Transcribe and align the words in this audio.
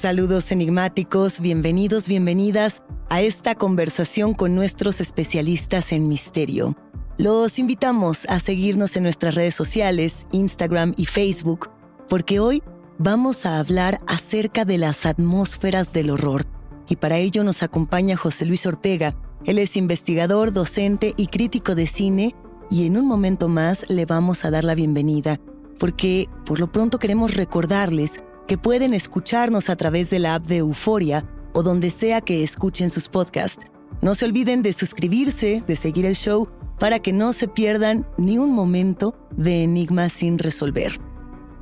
Saludos 0.00 0.52
enigmáticos, 0.52 1.40
bienvenidos, 1.40 2.06
bienvenidas 2.06 2.84
a 3.08 3.20
esta 3.20 3.56
conversación 3.56 4.32
con 4.32 4.54
nuestros 4.54 5.00
especialistas 5.00 5.90
en 5.90 6.06
misterio. 6.06 6.76
Los 7.16 7.58
invitamos 7.58 8.24
a 8.28 8.38
seguirnos 8.38 8.94
en 8.94 9.02
nuestras 9.02 9.34
redes 9.34 9.56
sociales, 9.56 10.28
Instagram 10.30 10.94
y 10.96 11.06
Facebook, 11.06 11.70
porque 12.08 12.38
hoy 12.38 12.62
vamos 12.98 13.44
a 13.44 13.58
hablar 13.58 14.00
acerca 14.06 14.64
de 14.64 14.78
las 14.78 15.04
atmósferas 15.04 15.92
del 15.92 16.10
horror. 16.10 16.46
Y 16.88 16.94
para 16.94 17.16
ello 17.16 17.42
nos 17.42 17.64
acompaña 17.64 18.16
José 18.16 18.46
Luis 18.46 18.66
Ortega. 18.66 19.16
Él 19.46 19.58
es 19.58 19.76
investigador, 19.76 20.52
docente 20.52 21.12
y 21.16 21.26
crítico 21.26 21.74
de 21.74 21.88
cine 21.88 22.36
y 22.70 22.86
en 22.86 22.98
un 22.98 23.06
momento 23.08 23.48
más 23.48 23.84
le 23.90 24.06
vamos 24.06 24.44
a 24.44 24.52
dar 24.52 24.62
la 24.62 24.76
bienvenida, 24.76 25.40
porque 25.80 26.28
por 26.46 26.60
lo 26.60 26.70
pronto 26.70 27.00
queremos 27.00 27.34
recordarles 27.34 28.20
que 28.48 28.58
pueden 28.58 28.94
escucharnos 28.94 29.68
a 29.68 29.76
través 29.76 30.10
de 30.10 30.18
la 30.18 30.34
app 30.34 30.46
de 30.46 30.56
Euforia 30.56 31.24
o 31.52 31.62
donde 31.62 31.90
sea 31.90 32.22
que 32.22 32.42
escuchen 32.42 32.90
sus 32.90 33.08
podcasts. 33.08 33.66
No 34.00 34.14
se 34.14 34.24
olviden 34.24 34.62
de 34.62 34.72
suscribirse, 34.72 35.62
de 35.66 35.76
seguir 35.76 36.06
el 36.06 36.16
show, 36.16 36.48
para 36.78 37.00
que 37.00 37.12
no 37.12 37.32
se 37.32 37.46
pierdan 37.46 38.06
ni 38.16 38.38
un 38.38 38.52
momento 38.52 39.14
de 39.36 39.64
enigmas 39.64 40.12
sin 40.12 40.38
resolver. 40.38 40.98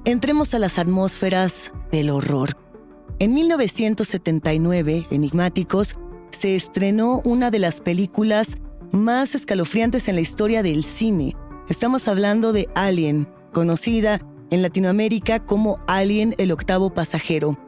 Entremos 0.04 0.54
a 0.54 0.58
las 0.58 0.78
atmósferas 0.78 1.72
del 1.90 2.10
horror. 2.10 2.56
En 3.18 3.34
1979, 3.34 5.06
Enigmáticos, 5.10 5.96
se 6.30 6.54
estrenó 6.54 7.20
una 7.24 7.50
de 7.50 7.58
las 7.58 7.80
películas 7.80 8.58
más 8.92 9.34
escalofriantes 9.34 10.06
en 10.08 10.14
la 10.14 10.20
historia 10.20 10.62
del 10.62 10.84
cine. 10.84 11.34
Estamos 11.68 12.06
hablando 12.06 12.52
de 12.52 12.68
Alien, 12.74 13.26
conocida 13.52 14.20
en 14.50 14.62
Latinoamérica 14.62 15.44
como 15.44 15.78
Alien 15.86 16.34
el 16.38 16.52
octavo 16.52 16.90
pasajero. 16.90 17.58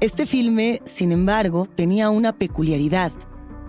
Este 0.00 0.26
filme, 0.26 0.80
sin 0.84 1.12
embargo, 1.12 1.66
tenía 1.74 2.10
una 2.10 2.36
peculiaridad, 2.36 3.12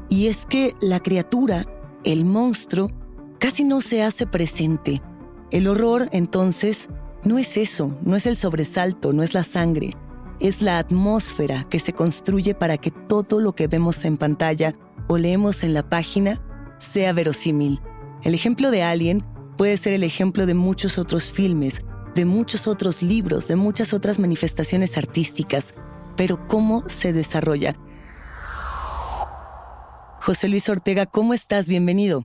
y 0.10 0.28
es 0.28 0.46
que 0.46 0.76
la 0.82 1.00
criatura, 1.00 1.66
el 2.04 2.26
monstruo, 2.26 2.92
casi 3.40 3.64
no 3.64 3.82
se 3.82 4.04
hace 4.04 4.28
presente. 4.28 5.02
El 5.52 5.68
horror, 5.68 6.10
entonces, 6.12 6.90
no 7.24 7.38
es 7.38 7.58
eso, 7.58 7.98
no 8.04 8.16
es 8.16 8.26
el 8.26 8.38
sobresalto, 8.38 9.14
no 9.14 9.24
es 9.24 9.34
la 9.34 9.44
sangre, 9.44 9.96
es 10.40 10.62
la 10.62 10.78
atmósfera 10.78 11.66
que 11.70 11.80
se 11.80 11.94
construye 11.94 12.54
para 12.54 12.78
que 12.78 12.92
todo 12.92 13.40
lo 13.40 13.56
que 13.56 13.68
vemos 13.68 14.04
en 14.06 14.18
pantalla 14.18 14.76
o 15.08 15.18
leemos 15.18 15.64
en 15.64 15.74
la 15.74 15.88
página 15.90 16.42
sea 16.78 17.14
verosímil. 17.14 17.80
El 18.24 18.36
ejemplo 18.36 18.72
de 18.72 18.84
Alien 18.84 19.24
puede 19.58 19.78
ser 19.78 19.94
el 19.94 20.04
ejemplo 20.04 20.46
de 20.46 20.54
muchos 20.54 20.98
otros 20.98 21.32
filmes 21.32 21.82
de 22.16 22.26
muchos 22.26 22.66
otros 22.66 23.04
libros, 23.04 23.48
de 23.50 23.58
muchas 23.58 23.94
otras 23.94 24.20
manifestaciones 24.20 24.98
artísticas, 24.98 25.76
pero 26.16 26.48
¿cómo 26.48 26.88
se 26.88 27.12
desarrolla? 27.12 27.76
José 30.22 30.48
Luis 30.48 30.68
Ortega, 30.70 31.06
¿cómo 31.06 31.34
estás? 31.34 31.68
Bienvenido. 31.68 32.24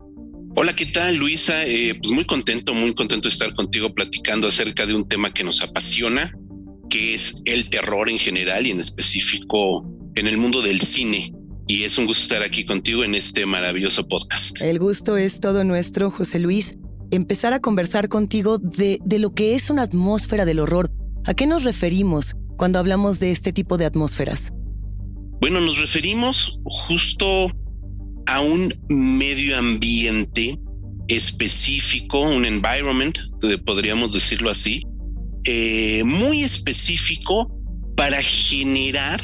Hola, 0.55 0.75
¿qué 0.75 0.87
tal, 0.87 1.17
Luisa? 1.17 1.67
Eh, 1.67 1.95
pues 2.01 2.11
muy 2.13 2.25
contento, 2.25 2.73
muy 2.73 2.95
contento 2.95 3.29
de 3.29 3.33
estar 3.33 3.53
contigo 3.55 3.93
platicando 3.93 4.49
acerca 4.49 4.87
de 4.87 4.95
un 4.95 5.07
tema 5.09 5.35
que 5.35 5.45
nos 5.45 5.61
apasiona, 5.61 6.33
que 6.89 7.15
es 7.15 7.43
el 7.45 7.69
terror 7.69 8.09
en 8.09 8.19
general 8.19 8.67
y 8.67 8.71
en 8.71 8.81
específico 8.81 9.87
en 10.15 10.27
el 10.27 10.39
mundo 10.39 10.63
del 10.63 10.81
cine. 10.81 11.35
Y 11.67 11.85
es 11.85 11.99
un 11.99 12.07
gusto 12.07 12.23
estar 12.23 12.43
aquí 12.43 12.65
contigo 12.65 13.05
en 13.05 13.15
este 13.15 13.45
maravilloso 13.45 14.07
podcast. 14.09 14.61
El 14.61 14.79
gusto 14.79 15.17
es 15.17 15.41
todo 15.41 15.63
nuestro, 15.63 16.11
José 16.11 16.41
Luis 16.41 16.77
empezar 17.11 17.53
a 17.53 17.61
conversar 17.61 18.09
contigo 18.09 18.59
de, 18.59 18.99
de 19.05 19.19
lo 19.19 19.35
que 19.35 19.55
es 19.55 19.71
una 19.71 19.83
atmósfera 19.83 20.45
del 20.45 20.61
horror. 20.61 20.91
¿A 21.25 21.35
qué 21.35 21.47
nos 21.47 21.65
referimos 21.65 22.37
cuando 22.57 22.79
hablamos 22.79 23.21
de 23.21 23.31
este 23.31 23.53
tipo 23.53 23.79
de 23.79 23.87
atmósferas? 23.87 24.53
Bueno, 25.41 25.61
nos 25.61 25.79
referimos 25.79 26.59
justo 26.65 27.51
a 28.27 28.41
un 28.41 28.75
medio 28.89 29.59
ambiente 29.59 30.59
específico, 31.09 32.21
un 32.21 32.45
environment, 32.45 33.19
podríamos 33.65 34.13
decirlo 34.13 34.51
así, 34.51 34.83
eh, 35.45 36.03
muy 36.05 36.43
específico 36.43 37.51
para 37.97 38.23
generar 38.23 39.21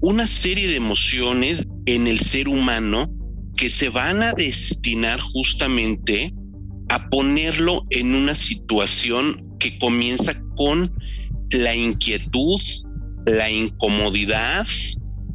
una 0.00 0.26
serie 0.26 0.68
de 0.68 0.76
emociones 0.76 1.66
en 1.86 2.06
el 2.06 2.20
ser 2.20 2.48
humano 2.48 3.10
que 3.56 3.70
se 3.70 3.88
van 3.88 4.22
a 4.22 4.32
destinar 4.32 5.20
justamente 5.20 6.32
a 6.94 7.10
ponerlo 7.10 7.84
en 7.90 8.14
una 8.14 8.36
situación 8.36 9.56
que 9.58 9.80
comienza 9.80 10.40
con 10.54 10.94
la 11.50 11.74
inquietud, 11.74 12.60
la 13.26 13.50
incomodidad, 13.50 14.64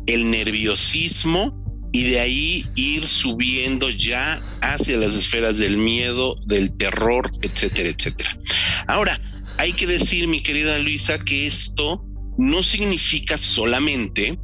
el 0.08 0.32
nerviosismo 0.32 1.90
y 1.92 2.04
de 2.04 2.22
ahí 2.22 2.66
ir 2.76 3.08
subiendo 3.08 3.90
ya 3.90 4.42
hacia 4.62 4.96
las 4.96 5.16
esferas 5.16 5.58
del 5.58 5.76
miedo, 5.76 6.38
del 6.46 6.78
terror, 6.78 7.30
etcétera, 7.42 7.90
etcétera. 7.90 8.40
Ahora, 8.88 9.20
hay 9.58 9.74
que 9.74 9.86
decir, 9.86 10.30
mi 10.30 10.40
querida 10.40 10.80
Luisa, 10.80 11.20
que 11.20 11.46
esto 11.46 12.06
no 12.38 12.64
significa 12.64 13.38
solamente 13.38 14.40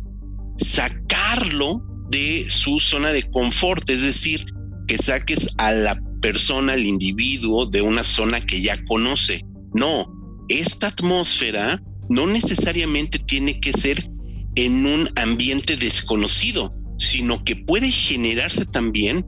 sacarlo 0.58 1.82
de 2.10 2.50
su 2.50 2.82
zona 2.82 3.14
de 3.14 3.24
confort, 3.30 3.90
es 3.90 4.02
decir, 4.02 4.44
que 4.86 4.98
saques 4.98 5.48
a 5.58 5.72
la 5.72 5.98
persona, 6.25 6.74
al 6.74 6.83
individuo 6.83 7.68
de 7.68 7.83
una 7.83 8.04
zona 8.04 8.42
que 8.42 8.60
ya 8.60 8.83
conoce. 8.86 9.45
No, 9.75 10.12
esta 10.50 10.88
atmósfera 10.88 11.80
no 12.10 12.25
necesariamente 12.25 13.19
tiene 13.19 13.60
que 13.60 13.72
ser 13.72 14.10
en 14.56 14.88
un 14.88 15.07
ambiente 15.16 15.77
desconocido, 15.77 16.74
sino 16.98 17.44
que 17.44 17.56
puede 17.56 17.92
generarse 17.92 18.66
también 18.66 19.24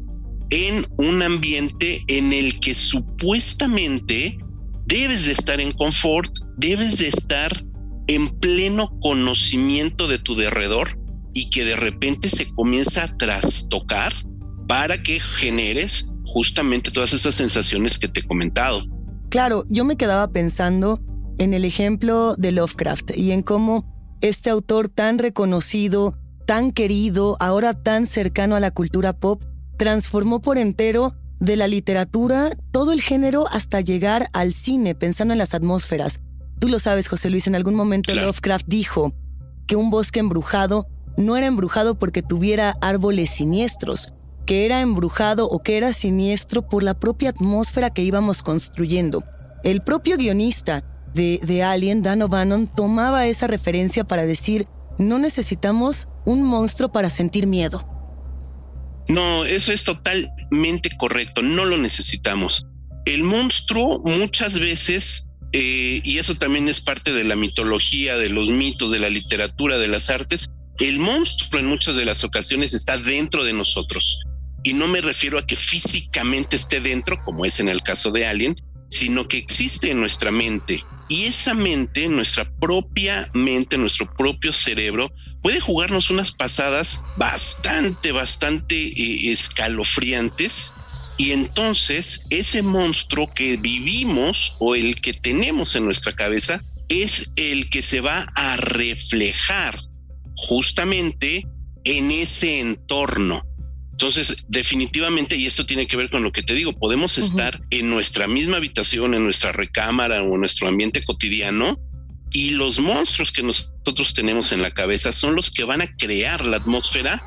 en 0.49 0.88
un 0.97 1.21
ambiente 1.21 2.03
en 2.07 2.33
el 2.33 2.59
que 2.59 2.73
supuestamente 2.73 4.39
debes 4.88 5.25
de 5.25 5.33
estar 5.33 5.61
en 5.61 5.73
confort, 5.73 6.35
debes 6.57 6.97
de 6.97 7.09
estar 7.09 7.63
en 8.07 8.39
pleno 8.39 8.97
conocimiento 9.01 10.07
de 10.07 10.17
tu 10.17 10.33
derredor 10.33 10.97
y 11.35 11.51
que 11.51 11.63
de 11.63 11.75
repente 11.75 12.27
se 12.29 12.47
comienza 12.47 13.03
a 13.03 13.17
trastocar 13.17 14.13
para 14.67 15.03
que 15.03 15.19
generes 15.19 16.11
justamente 16.38 16.92
todas 16.92 17.13
esas 17.13 17.34
sensaciones 17.34 17.98
que 17.98 18.07
te 18.07 18.19
he 18.19 18.24
comentado. 18.24 18.84
Claro, 19.30 19.66
yo 19.69 19.86
me 19.86 19.95
quedaba 19.95 20.28
pensando 20.28 21.00
en 21.39 21.56
el 21.56 21.66
ejemplo 21.66 22.36
de 22.36 22.51
Lovecraft 22.51 23.18
y 23.18 23.31
en 23.31 23.42
cómo 23.42 23.92
este 24.22 24.51
autor 24.51 24.88
tan 24.88 25.18
reconocido, 25.18 26.16
tan 26.45 26.74
querido, 26.74 27.38
ahora 27.39 27.74
tan 27.74 28.06
cercano 28.06 28.56
a 28.56 28.60
la 28.60 28.69
cultura 28.69 29.13
pop, 29.13 29.42
transformó 29.78 30.39
por 30.39 30.60
entero 30.60 31.16
de 31.39 31.56
la 31.56 31.68
literatura 31.68 32.56
todo 32.72 32.92
el 32.92 33.01
género 33.01 33.48
hasta 33.50 33.81
llegar 33.81 34.30
al 34.31 34.54
cine, 34.54 34.94
pensando 34.94 35.34
en 35.34 35.39
las 35.39 35.56
atmósferas. 35.56 36.22
Tú 36.60 36.68
lo 36.68 36.78
sabes, 36.78 37.07
José 37.07 37.31
Luis, 37.31 37.48
en 37.48 37.56
algún 37.56 37.74
momento 37.74 38.13
Lovecraft 38.13 38.68
dijo 38.68 39.12
que 39.66 39.75
un 39.75 39.89
bosque 39.89 40.19
embrujado 40.19 40.86
no 41.18 41.36
era 41.36 41.48
embrujado 41.48 41.98
porque 41.98 42.22
tuviera 42.22 42.78
árboles 42.80 43.31
siniestros, 43.31 44.13
que 44.47 44.65
era 44.65 44.81
embrujado 44.81 45.47
o 45.47 45.61
que 45.61 45.77
era 45.77 45.94
siniestro 45.94 46.67
por 46.67 46.81
la 46.81 46.95
propia 46.95 47.29
atmósfera 47.29 47.94
que 47.94 48.01
íbamos 48.01 48.41
construyendo. 48.41 49.23
El 49.63 49.81
propio 49.81 50.17
guionista 50.17 50.83
de, 51.13 51.63
Alien, 51.63 52.01
Dan 52.01 52.21
O'Bannon, 52.21 52.67
tomaba 52.67 53.27
esa 53.27 53.47
referencia 53.47 54.03
para 54.05 54.25
decir, 54.25 54.67
no 54.97 55.19
necesitamos 55.19 56.07
un 56.25 56.44
monstruo 56.44 56.91
para 56.91 57.09
sentir 57.09 57.45
miedo. 57.45 57.85
No, 59.09 59.45
eso 59.45 59.71
es 59.71 59.83
totalmente 59.83 60.89
correcto, 60.97 61.41
no 61.41 61.65
lo 61.65 61.77
necesitamos. 61.77 62.65
El 63.05 63.23
monstruo 63.23 64.01
muchas 64.05 64.59
veces, 64.59 65.27
eh, 65.53 66.01
y 66.03 66.19
eso 66.19 66.35
también 66.35 66.67
es 66.69 66.79
parte 66.79 67.11
de 67.11 67.23
la 67.23 67.35
mitología, 67.35 68.17
de 68.17 68.29
los 68.29 68.50
mitos, 68.50 68.91
de 68.91 69.00
la 69.00 69.09
literatura, 69.09 69.77
de 69.77 69.88
las 69.88 70.09
artes, 70.09 70.50
el 70.79 71.00
monstruo 71.00 71.59
en 71.59 71.65
muchas 71.65 71.95
de 71.95 72.05
las 72.05 72.23
ocasiones 72.23 72.73
está 72.73 72.97
dentro 72.97 73.43
de 73.43 73.53
nosotros. 73.53 74.19
Y 74.67 74.73
no 74.73 74.85
me 74.85 74.99
refiero 74.99 75.39
a 75.39 75.47
que 75.47 75.55
físicamente 75.55 76.57
esté 76.57 76.81
dentro, 76.81 77.23
como 77.23 77.45
es 77.45 77.61
en 77.61 77.69
el 77.69 77.83
caso 77.83 78.11
de 78.11 78.27
Alien, 78.27 78.61
sino 78.89 79.29
que 79.29 79.37
existe 79.37 79.91
en 79.91 80.01
nuestra 80.01 80.29
mente. 80.29 80.83
Y 81.07 81.23
esa 81.23 81.53
mente, 81.53 82.09
nuestra 82.09 82.51
propia 82.59 83.29
mente, 83.33 83.77
nuestro 83.77 84.13
propio 84.13 84.51
cerebro, 84.51 85.13
puede 85.41 85.61
jugarnos 85.61 86.09
unas 86.09 86.33
pasadas 86.33 87.01
bastante, 87.15 88.11
bastante 88.11 88.75
eh, 88.75 89.31
escalofriantes. 89.31 90.73
Y 91.15 91.31
entonces 91.31 92.27
ese 92.29 92.61
monstruo 92.61 93.33
que 93.33 93.55
vivimos 93.55 94.57
o 94.59 94.75
el 94.75 94.99
que 94.99 95.13
tenemos 95.13 95.77
en 95.77 95.85
nuestra 95.85 96.11
cabeza 96.11 96.61
es 96.89 97.31
el 97.37 97.69
que 97.69 97.81
se 97.81 98.01
va 98.01 98.33
a 98.35 98.57
reflejar 98.57 99.79
justamente 100.35 101.47
en 101.85 102.11
ese 102.11 102.59
entorno. 102.59 103.46
Entonces, 103.97 104.45
definitivamente, 104.47 105.38
y 105.38 105.47
esto 105.47 105.65
tiene 105.65 105.88
que 105.88 105.97
ver 105.97 106.11
con 106.11 106.21
lo 106.21 106.31
que 106.31 106.44
te 106.44 106.53
digo, 106.53 106.71
podemos 106.71 107.17
estar 107.17 107.63
en 107.71 107.89
nuestra 107.89 108.27
misma 108.27 108.57
habitación, 108.57 109.15
en 109.15 109.23
nuestra 109.23 109.51
recámara 109.53 110.21
o 110.21 110.35
en 110.35 110.39
nuestro 110.39 110.67
ambiente 110.67 111.03
cotidiano, 111.03 111.79
y 112.31 112.51
los 112.51 112.77
monstruos 112.77 113.31
que 113.31 113.41
nosotros 113.41 114.13
tenemos 114.13 114.51
en 114.51 114.61
la 114.61 114.69
cabeza 114.69 115.11
son 115.11 115.35
los 115.35 115.49
que 115.49 115.63
van 115.63 115.81
a 115.81 115.97
crear 115.97 116.45
la 116.45 116.57
atmósfera 116.57 117.23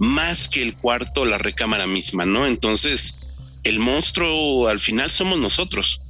más 0.00 0.48
que 0.48 0.62
el 0.62 0.74
cuarto 0.74 1.20
o 1.20 1.26
la 1.26 1.38
recámara 1.38 1.86
misma, 1.86 2.26
¿no? 2.26 2.44
Entonces, 2.44 3.16
el 3.62 3.78
monstruo 3.78 4.66
al 4.66 4.80
final 4.80 5.12
somos 5.12 5.38
nosotros. 5.38 6.00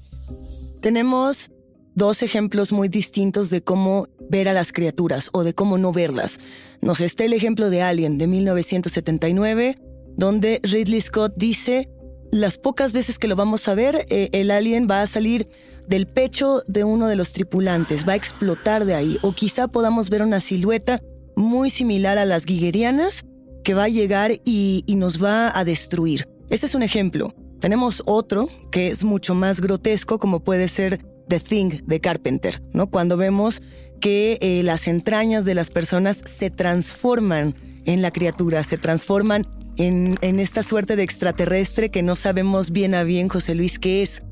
Tenemos 0.81 1.51
dos 1.95 2.23
ejemplos 2.23 2.73
muy 2.73 2.89
distintos 2.89 3.51
de 3.51 3.63
cómo 3.63 4.09
ver 4.31 4.49
a 4.49 4.55
las 4.55 4.73
criaturas 4.73 5.29
o 5.33 5.45
de 5.45 5.53
cómo 5.53 5.77
no 5.77 5.93
verlas. 5.93 6.41
Nos 6.81 7.03
está 7.03 7.27
el 7.27 7.35
ejemplo 7.35 7.69
de 7.69 7.83
Alien 7.83 8.17
de 8.17 8.29
1979, 8.29 9.90
donde 10.17 10.61
Ridley 10.63 11.01
Scott 11.01 11.35
dice, 11.37 11.89
las 12.31 12.59
pocas 12.59 12.93
veces 12.93 13.19
que 13.19 13.29
lo 13.29 13.37
vamos 13.37 13.69
a 13.69 13.75
ver, 13.75 14.07
eh, 14.11 14.29
el 14.33 14.51
alien 14.51 14.87
va 14.91 15.03
a 15.03 15.07
salir 15.07 15.49
del 15.89 16.07
pecho 16.07 16.63
de 16.67 16.85
uno 16.85 17.09
de 17.09 17.17
los 17.17 17.33
tripulantes, 17.33 18.07
va 18.07 18.13
a 18.13 18.17
explotar 18.17 18.85
de 18.85 18.95
ahí, 18.95 19.19
o 19.23 19.33
quizá 19.33 19.69
podamos 19.69 20.11
ver 20.11 20.23
una 20.23 20.41
silueta 20.41 21.01
muy 21.37 21.71
similar 21.71 22.19
a 22.19 22.25
las 22.25 22.47
guiguerianas 22.47 23.25
que 23.65 23.75
va 23.75 23.85
a 23.85 23.89
llegar 23.89 24.33
y, 24.45 24.85
y 24.87 24.97
nos 24.97 25.23
va 25.23 25.57
a 25.59 25.65
destruir. 25.65 26.29
Ese 26.49 26.67
es 26.67 26.75
un 26.75 26.83
ejemplo. 26.83 27.35
Tenemos 27.61 28.03
otro 28.07 28.49
que 28.71 28.89
es 28.89 29.05
mucho 29.05 29.35
más 29.35 29.61
grotesco, 29.61 30.19
como 30.19 30.41
puede 30.41 30.69
ser 30.69 31.05
The 31.29 31.41
Thing 31.41 31.83
de 31.85 32.01
Carpenter, 32.01 32.63
¿no? 32.73 32.89
Cuando 32.89 33.17
vemos 33.17 33.63
que 34.01 34.39
eh, 34.41 34.63
las 34.63 34.89
entrañas 34.89 35.45
de 35.45 35.55
las 35.55 35.71
personas 35.71 36.23
se 36.27 36.51
transforman 36.51 37.55
en 37.85 38.03
la 38.03 38.11
criatura, 38.11 38.65
se 38.65 38.79
transforman 38.79 39.47
en, 39.83 40.41
esta 40.41 40.63
suerte 40.63 40.97
de 40.97 41.03
extraterrestre 41.03 41.91
que 41.91 42.03
no 42.03 42.17
sabemos 42.17 42.71
bien 42.71 42.95
a 42.95 43.03
bien, 43.03 43.29
José 43.29 43.55
Luis, 43.55 43.79
qué 43.79 44.03
es. 44.03 44.23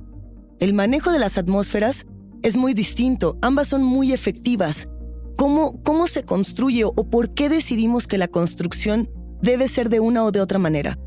El 0.61 0.75
manejo 0.75 1.13
de 1.13 1.19
las 1.19 1.39
atmósferas 1.39 2.07
es 2.43 2.57
muy 2.57 2.75
distinto, 2.75 3.39
ambas 3.43 3.69
son 3.69 3.83
muy 3.83 4.13
efectivas. 4.13 4.89
¿Cómo, 5.37 5.83
cómo 5.83 6.07
se 6.07 6.25
construye 6.25 6.85
o 6.85 6.93
por 7.11 7.35
qué 7.35 7.49
decidimos 7.49 8.07
que 8.07 8.19
la 8.19 8.29
construcción 8.29 9.09
debe 9.41 9.69
ser 9.69 9.89
de 9.89 10.01
una 10.01 10.25
o 10.25 10.33
de 10.33 10.41
otra 10.41 10.59
manera? 10.59 10.99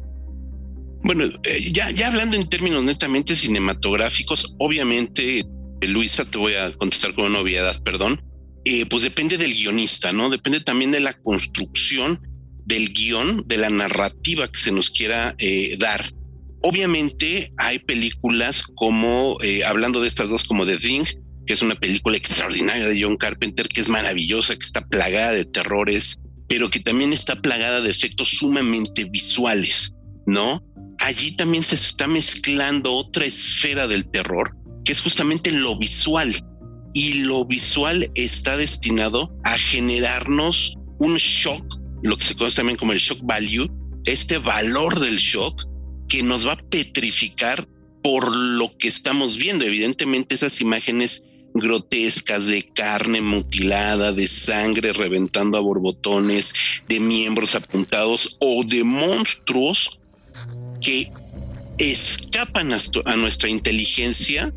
Bueno, 1.04 1.26
eh, 1.44 1.72
ya, 1.72 1.92
ya 1.92 2.08
hablando 2.08 2.38
en 2.38 2.48
términos 2.48 2.84
netamente 2.84 3.36
cinematográficos, 3.36 4.56
obviamente 4.60 5.46
Luisa, 5.82 6.26
te 6.26 6.38
voy 6.38 6.54
a 6.54 6.72
contestar 6.74 7.14
con 7.16 7.26
una 7.26 7.40
obviedad, 7.40 7.82
perdón. 7.84 8.22
Eh, 8.64 8.86
pues 8.86 9.04
depende 9.04 9.38
del 9.38 9.54
guionista, 9.54 10.12
¿no? 10.12 10.30
Depende 10.30 10.62
también 10.62 10.92
de 10.92 11.00
la 11.00 11.14
construcción 11.14 12.22
del 12.72 12.94
guion, 12.94 13.44
de 13.48 13.58
la 13.58 13.70
narrativa 13.70 14.50
que 14.50 14.58
se 14.58 14.72
nos 14.72 14.90
quiera 14.90 15.36
eh, 15.40 15.76
dar. 15.78 16.14
Obviamente 16.62 17.52
hay 17.58 17.80
películas 17.80 18.64
como, 18.64 19.38
eh, 19.44 19.66
hablando 19.66 20.00
de 20.00 20.08
estas 20.08 20.30
dos, 20.30 20.46
como 20.46 20.66
The 20.66 20.78
Thing, 20.78 21.04
que 21.46 21.54
es 21.54 21.62
una 21.62 21.76
película 21.76 22.16
extraordinaria 22.16 22.88
de 22.88 23.02
John 23.02 23.18
Carpenter, 23.18 23.68
que 23.68 23.82
es 23.82 23.90
maravillosa, 23.90 24.56
que 24.56 24.66
está 24.66 24.88
plagada 24.88 25.34
de 25.34 25.44
terrores, 25.44 26.18
pero 26.48 26.70
que 26.70 26.80
también 26.80 27.12
está 27.12 27.42
plagada 27.42 27.82
de 27.82 27.90
efectos 27.90 28.30
sumamente 28.30 29.04
visuales, 29.04 29.94
¿no? 30.26 30.64
Allí 31.00 31.36
también 31.36 31.66
se 31.66 31.76
está 31.76 32.08
mezclando 32.08 32.94
otra 32.94 33.26
esfera 33.26 33.86
del 33.90 34.10
terror, 34.10 34.56
que 34.86 34.94
es 34.94 35.02
justamente 35.02 35.52
lo 35.52 35.78
visual. 35.78 36.42
Y 36.94 37.16
lo 37.24 37.44
visual 37.46 38.10
está 38.16 38.56
destinado 38.56 39.34
a 39.44 39.58
generarnos 39.58 40.78
un 41.00 41.16
shock, 41.18 41.81
lo 42.04 42.18
que 42.18 42.26
se 42.26 42.36
conoce 42.36 42.58
también 42.58 42.78
como 42.78 42.94
el 42.94 43.00
shock 43.00 43.20
value, 43.24 43.70
este 44.06 44.38
valor 44.38 45.00
del 45.00 45.18
shock 45.18 45.66
que 46.08 46.24
nos 46.24 46.46
va 46.46 46.54
a 46.54 46.58
petrificar 46.58 47.68
por 48.04 48.36
lo 48.36 48.78
que 48.78 48.88
estamos 48.88 49.38
viendo. 49.38 49.66
Evidentemente 49.66 50.36
esas 50.36 50.60
imágenes 50.62 51.24
grotescas 51.54 52.48
de 52.48 52.64
carne 52.64 53.22
mutilada, 53.22 54.14
de 54.14 54.28
sangre 54.28 54.94
reventando 54.94 55.58
a 55.58 55.62
borbotones, 55.62 56.54
de 56.88 57.00
miembros 57.00 57.56
apuntados 57.56 58.38
o 58.40 58.64
de 58.64 58.84
monstruos 58.84 60.00
que 60.80 61.12
escapan 61.78 62.74
a 62.74 63.16
nuestra 63.16 63.50
inteligencia 63.50 64.54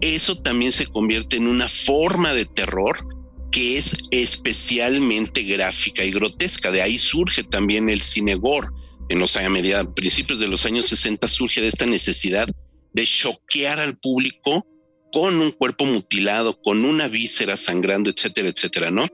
eso 0.00 0.38
también 0.38 0.72
se 0.72 0.86
convierte 0.86 1.36
en 1.36 1.46
una 1.46 1.68
forma 1.68 2.32
de 2.32 2.46
terror 2.46 3.06
que 3.50 3.78
es 3.78 3.96
especialmente 4.10 5.42
gráfica 5.42 6.04
y 6.04 6.10
grotesca. 6.10 6.70
De 6.70 6.82
ahí 6.82 6.98
surge 6.98 7.42
también 7.42 7.88
el 7.88 8.00
cine 8.00 8.34
gore. 8.34 8.68
En 9.08 9.18
los 9.18 9.36
años 9.36 9.50
media, 9.50 9.84
principios 9.84 10.38
de 10.38 10.46
los 10.46 10.64
años 10.64 10.86
60 10.86 11.26
surge 11.26 11.60
de 11.60 11.68
esta 11.68 11.86
necesidad 11.86 12.48
de 12.92 13.04
choquear 13.04 13.80
al 13.80 13.98
público 13.98 14.66
con 15.12 15.40
un 15.40 15.50
cuerpo 15.50 15.84
mutilado, 15.84 16.60
con 16.60 16.84
una 16.84 17.08
víscera 17.08 17.56
sangrando, 17.56 18.10
etcétera, 18.10 18.48
etcétera, 18.48 18.90
¿no? 18.90 19.08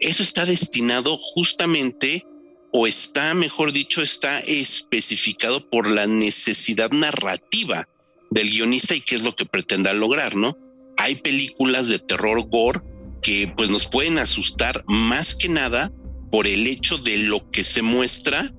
Eso 0.00 0.22
está 0.22 0.46
destinado 0.46 1.18
justamente, 1.18 2.24
o 2.72 2.86
está, 2.86 3.34
mejor 3.34 3.72
dicho, 3.72 4.02
está 4.02 4.40
especificado 4.40 5.68
por 5.68 5.86
la 5.86 6.06
necesidad 6.06 6.90
narrativa 6.90 7.86
del 8.30 8.50
guionista 8.50 8.94
y 8.94 9.02
qué 9.02 9.16
es 9.16 9.22
lo 9.22 9.36
que 9.36 9.44
pretenda 9.44 9.92
lograr, 9.92 10.34
¿no? 10.34 10.56
Hay 10.96 11.16
películas 11.16 11.88
de 11.88 11.98
terror 11.98 12.48
gore 12.48 12.80
que 13.22 13.52
pues 13.56 13.70
nos 13.70 13.86
pueden 13.86 14.18
asustar 14.18 14.84
más 14.86 15.34
que 15.34 15.48
nada 15.48 15.92
por 16.30 16.46
el 16.46 16.66
hecho 16.66 16.98
de 16.98 17.18
lo 17.18 17.50
que 17.50 17.64
se 17.64 17.82
muestra, 17.82 18.52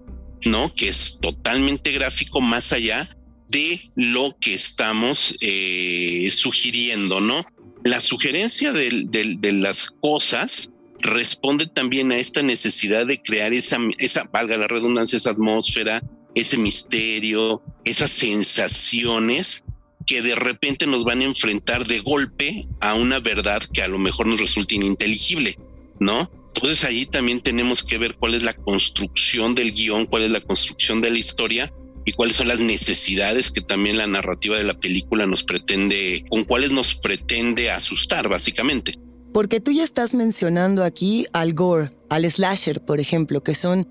¿no? 0.46 0.74
Que 0.74 0.88
es 0.90 1.20
totalmente 1.22 1.92
gráfico 1.92 2.42
más 2.42 2.72
allá 2.72 3.08
de 3.50 3.82
lo 3.96 4.38
que 4.40 4.54
estamos 4.54 5.36
eh, 5.42 6.30
sugiriendo, 6.32 7.20
¿no? 7.20 7.46
La 7.84 8.00
sugerencia 8.00 8.72
de, 8.72 9.52
las 9.54 9.90
cosas 9.90 10.72
responde 11.00 11.68
también 11.68 12.12
a 12.12 12.18
esta 12.18 12.42
necesidad 12.42 13.06
de 13.06 13.22
crear 13.22 13.54
esa, 13.54 13.78
esa, 13.98 14.24
valga 14.24 14.56
la 14.56 14.68
redundancia, 14.68 15.18
esa 15.18 15.32
atmósfera, 15.32 16.02
ese 16.34 16.58
misterio, 16.58 17.62
esas 17.84 18.12
sensaciones 18.12 19.63
que 20.06 20.22
de 20.22 20.36
repente 20.36 20.88
nos 20.88 21.04
van 21.04 21.22
a 21.22 21.26
enfrentar 21.26 21.88
de 21.88 22.00
golpe 22.00 22.68
a 22.80 22.94
una 22.94 23.20
verdad 23.20 23.62
que 23.74 23.82
a 23.82 23.88
lo 23.88 24.00
mejor 24.00 24.28
nos 24.28 24.40
resulta 24.40 24.76
ininteligible, 24.76 25.58
¿no? 26.00 26.30
Entonces 26.56 26.84
allí 26.84 27.06
también 27.06 27.42
tenemos 27.42 27.84
que 27.84 27.98
ver 27.98 28.16
cuál 28.16 28.36
es 28.36 28.44
la 28.44 28.54
construcción 28.54 29.56
del 29.56 29.74
guion, 29.74 30.06
cuál 30.06 30.24
es 30.24 30.32
la 30.32 30.42
construcción 30.42 31.02
de 31.02 31.10
la 31.10 31.18
historia 31.18 31.74
y 32.06 32.12
cuáles 32.12 32.36
son 32.36 32.48
las 32.48 32.60
necesidades 32.60 33.50
que 33.50 33.62
también 33.62 33.98
la 33.98 34.08
narrativa 34.08 34.58
de 34.58 34.64
la 34.64 34.80
película 34.80 35.26
nos 35.26 35.44
pretende, 35.44 36.26
con 36.30 36.44
cuáles 36.44 36.72
nos 36.72 36.96
pretende 36.96 37.72
asustar, 37.72 38.28
básicamente. 38.28 38.94
Porque 39.34 39.60
tú 39.60 39.72
ya 39.72 39.84
estás 39.84 40.14
mencionando 40.14 40.84
aquí 40.84 41.26
al 41.34 41.54
gore, 41.54 41.92
al 42.10 42.30
slasher, 42.30 42.82
por 42.82 43.00
ejemplo, 43.00 43.42
que 43.42 43.56
son 43.56 43.88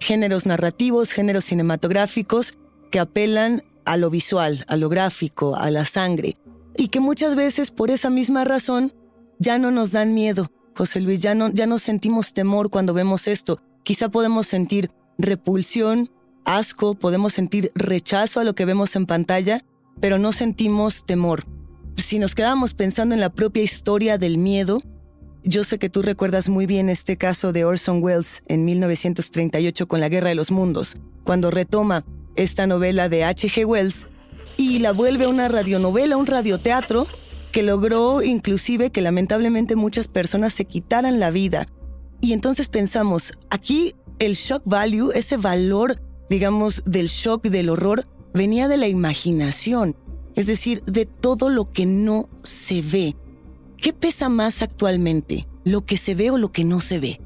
géneros 0.00 0.46
narrativos, 0.46 1.12
géneros 1.12 1.44
cinematográficos 1.44 2.54
que 2.90 2.98
apelan 2.98 3.62
a 3.84 3.96
lo 3.96 4.10
visual, 4.10 4.64
a 4.68 4.76
lo 4.76 4.88
gráfico, 4.88 5.56
a 5.56 5.70
la 5.70 5.84
sangre, 5.84 6.36
y 6.76 6.88
que 6.88 7.00
muchas 7.00 7.34
veces 7.34 7.70
por 7.70 7.90
esa 7.90 8.10
misma 8.10 8.44
razón 8.44 8.92
ya 9.38 9.58
no 9.58 9.70
nos 9.70 9.92
dan 9.92 10.14
miedo. 10.14 10.50
José 10.74 11.00
Luis, 11.00 11.20
ya 11.20 11.34
no, 11.34 11.50
ya 11.50 11.66
no 11.66 11.78
sentimos 11.78 12.32
temor 12.32 12.70
cuando 12.70 12.94
vemos 12.94 13.28
esto. 13.28 13.60
Quizá 13.82 14.08
podemos 14.08 14.46
sentir 14.46 14.90
repulsión, 15.18 16.10
asco, 16.44 16.94
podemos 16.94 17.32
sentir 17.32 17.72
rechazo 17.74 18.40
a 18.40 18.44
lo 18.44 18.54
que 18.54 18.64
vemos 18.64 18.96
en 18.96 19.06
pantalla, 19.06 19.64
pero 20.00 20.18
no 20.18 20.32
sentimos 20.32 21.04
temor. 21.04 21.46
Si 21.96 22.18
nos 22.18 22.34
quedamos 22.34 22.74
pensando 22.74 23.14
en 23.14 23.20
la 23.20 23.30
propia 23.30 23.62
historia 23.62 24.16
del 24.16 24.38
miedo, 24.38 24.82
yo 25.44 25.64
sé 25.64 25.78
que 25.78 25.90
tú 25.90 26.02
recuerdas 26.02 26.48
muy 26.48 26.66
bien 26.66 26.88
este 26.88 27.16
caso 27.16 27.52
de 27.52 27.64
Orson 27.64 28.02
Welles 28.02 28.42
en 28.46 28.64
1938 28.64 29.88
con 29.88 30.00
la 30.00 30.08
Guerra 30.08 30.28
de 30.28 30.36
los 30.36 30.50
Mundos, 30.50 30.96
cuando 31.24 31.50
retoma 31.50 32.04
esta 32.36 32.66
novela 32.66 33.08
de 33.08 33.24
H.G. 33.24 33.64
Wells 33.64 34.06
y 34.56 34.78
la 34.78 34.92
vuelve 34.92 35.26
una 35.26 35.48
radionovela, 35.48 36.16
un 36.16 36.26
radioteatro 36.26 37.06
que 37.52 37.62
logró 37.62 38.22
inclusive 38.22 38.90
que 38.90 39.02
lamentablemente 39.02 39.76
muchas 39.76 40.08
personas 40.08 40.52
se 40.52 40.64
quitaran 40.64 41.20
la 41.20 41.30
vida. 41.30 41.68
Y 42.20 42.32
entonces 42.32 42.68
pensamos, 42.68 43.32
aquí 43.50 43.94
el 44.18 44.34
shock 44.34 44.62
value, 44.64 45.12
ese 45.12 45.36
valor, 45.36 46.00
digamos, 46.30 46.82
del 46.86 47.08
shock, 47.08 47.44
del 47.44 47.68
horror, 47.68 48.06
venía 48.32 48.68
de 48.68 48.76
la 48.78 48.88
imaginación, 48.88 49.96
es 50.34 50.46
decir, 50.46 50.82
de 50.84 51.04
todo 51.04 51.50
lo 51.50 51.72
que 51.72 51.84
no 51.84 52.28
se 52.42 52.80
ve. 52.80 53.16
¿Qué 53.76 53.92
pesa 53.92 54.28
más 54.28 54.62
actualmente? 54.62 55.46
¿Lo 55.64 55.84
que 55.84 55.96
se 55.96 56.14
ve 56.14 56.30
o 56.30 56.38
lo 56.38 56.52
que 56.52 56.64
no 56.64 56.80
se 56.80 57.00
ve? 57.00 57.20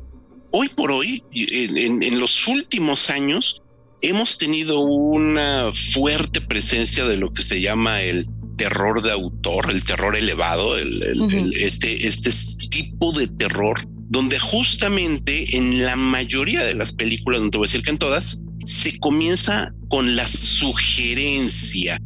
Hoy 0.52 0.68
por 0.68 0.90
hoy, 0.90 1.22
en, 1.32 2.02
en 2.02 2.18
los 2.18 2.48
últimos 2.48 3.10
años, 3.10 3.62
hemos 4.02 4.38
tenido 4.38 4.80
una 4.80 5.70
fuerte 5.92 6.40
presencia 6.40 7.06
de 7.06 7.16
lo 7.16 7.30
que 7.30 7.42
se 7.42 7.60
llama 7.60 8.02
el 8.02 8.26
terror 8.56 9.02
de 9.02 9.12
autor, 9.12 9.70
el 9.70 9.84
terror 9.84 10.16
elevado, 10.16 10.78
este, 10.78 12.06
este 12.06 12.30
tipo 12.70 13.12
de 13.12 13.28
terror, 13.28 13.86
donde 14.08 14.38
justamente 14.38 15.56
en 15.56 15.84
la 15.84 15.96
mayoría 15.96 16.64
de 16.64 16.74
las 16.74 16.92
películas, 16.92 17.42
no 17.42 17.50
te 17.50 17.58
voy 17.58 17.66
a 17.66 17.68
decir 17.68 17.82
que 17.82 17.90
en 17.90 17.98
todas, 17.98 18.40
se 18.64 18.98
comienza 18.98 19.72
con 19.88 20.16
la 20.16 20.26
sugerencia, 20.26 22.00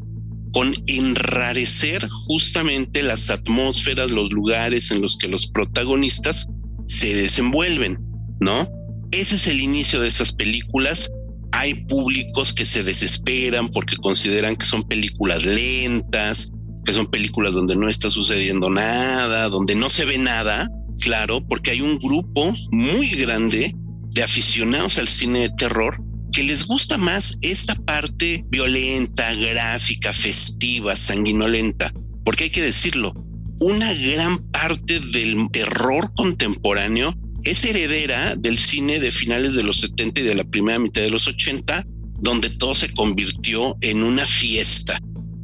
con 0.52 0.74
enrarecer 0.86 2.08
justamente 2.26 3.02
las 3.02 3.30
atmósferas, 3.30 4.10
los 4.10 4.30
lugares 4.30 4.90
en 4.90 5.00
los 5.00 5.16
que 5.16 5.28
los 5.28 5.46
protagonistas 5.46 6.48
se 6.86 7.14
desenvuelven, 7.14 7.98
¿no? 8.40 8.68
Ese 9.12 9.36
es 9.36 9.46
el 9.46 9.60
inicio 9.60 10.00
de 10.00 10.08
esas 10.08 10.32
películas 10.32 11.10
hay 11.52 11.74
públicos 11.74 12.52
que 12.52 12.64
se 12.64 12.82
desesperan 12.82 13.68
porque 13.68 13.96
consideran 13.96 14.56
que 14.56 14.66
son 14.66 14.86
películas 14.86 15.44
lentas, 15.44 16.52
que 16.84 16.92
son 16.92 17.10
películas 17.10 17.54
donde 17.54 17.76
no 17.76 17.88
está 17.88 18.10
sucediendo 18.10 18.70
nada, 18.70 19.48
donde 19.48 19.74
no 19.74 19.90
se 19.90 20.04
ve 20.04 20.18
nada, 20.18 20.68
claro, 21.00 21.46
porque 21.46 21.72
hay 21.72 21.80
un 21.80 21.98
grupo 21.98 22.52
muy 22.70 23.10
grande 23.10 23.74
de 24.12 24.22
aficionados 24.22 24.98
al 24.98 25.08
cine 25.08 25.40
de 25.40 25.50
terror 25.50 26.02
que 26.32 26.42
les 26.44 26.64
gusta 26.64 26.96
más 26.96 27.36
esta 27.42 27.74
parte 27.74 28.44
violenta, 28.48 29.34
gráfica, 29.34 30.12
festiva, 30.12 30.94
sanguinolenta, 30.94 31.92
porque 32.24 32.44
hay 32.44 32.50
que 32.50 32.62
decirlo, 32.62 33.12
una 33.60 33.92
gran 33.92 34.38
parte 34.50 35.00
del 35.00 35.48
terror 35.50 36.12
contemporáneo 36.14 37.14
es 37.44 37.64
heredera 37.64 38.36
del 38.36 38.58
cine 38.58 39.00
de 39.00 39.10
finales 39.10 39.54
de 39.54 39.62
los 39.62 39.80
70 39.80 40.20
y 40.20 40.24
de 40.24 40.34
la 40.34 40.44
primera 40.44 40.78
mitad 40.78 41.02
de 41.02 41.10
los 41.10 41.26
80, 41.26 41.86
donde 42.18 42.50
todo 42.50 42.74
se 42.74 42.92
convirtió 42.92 43.76
en 43.80 44.02
una 44.02 44.26
fiesta 44.26 45.00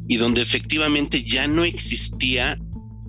y 0.07 0.17
donde 0.17 0.41
efectivamente 0.41 1.23
ya 1.23 1.47
no 1.47 1.63
existía 1.63 2.57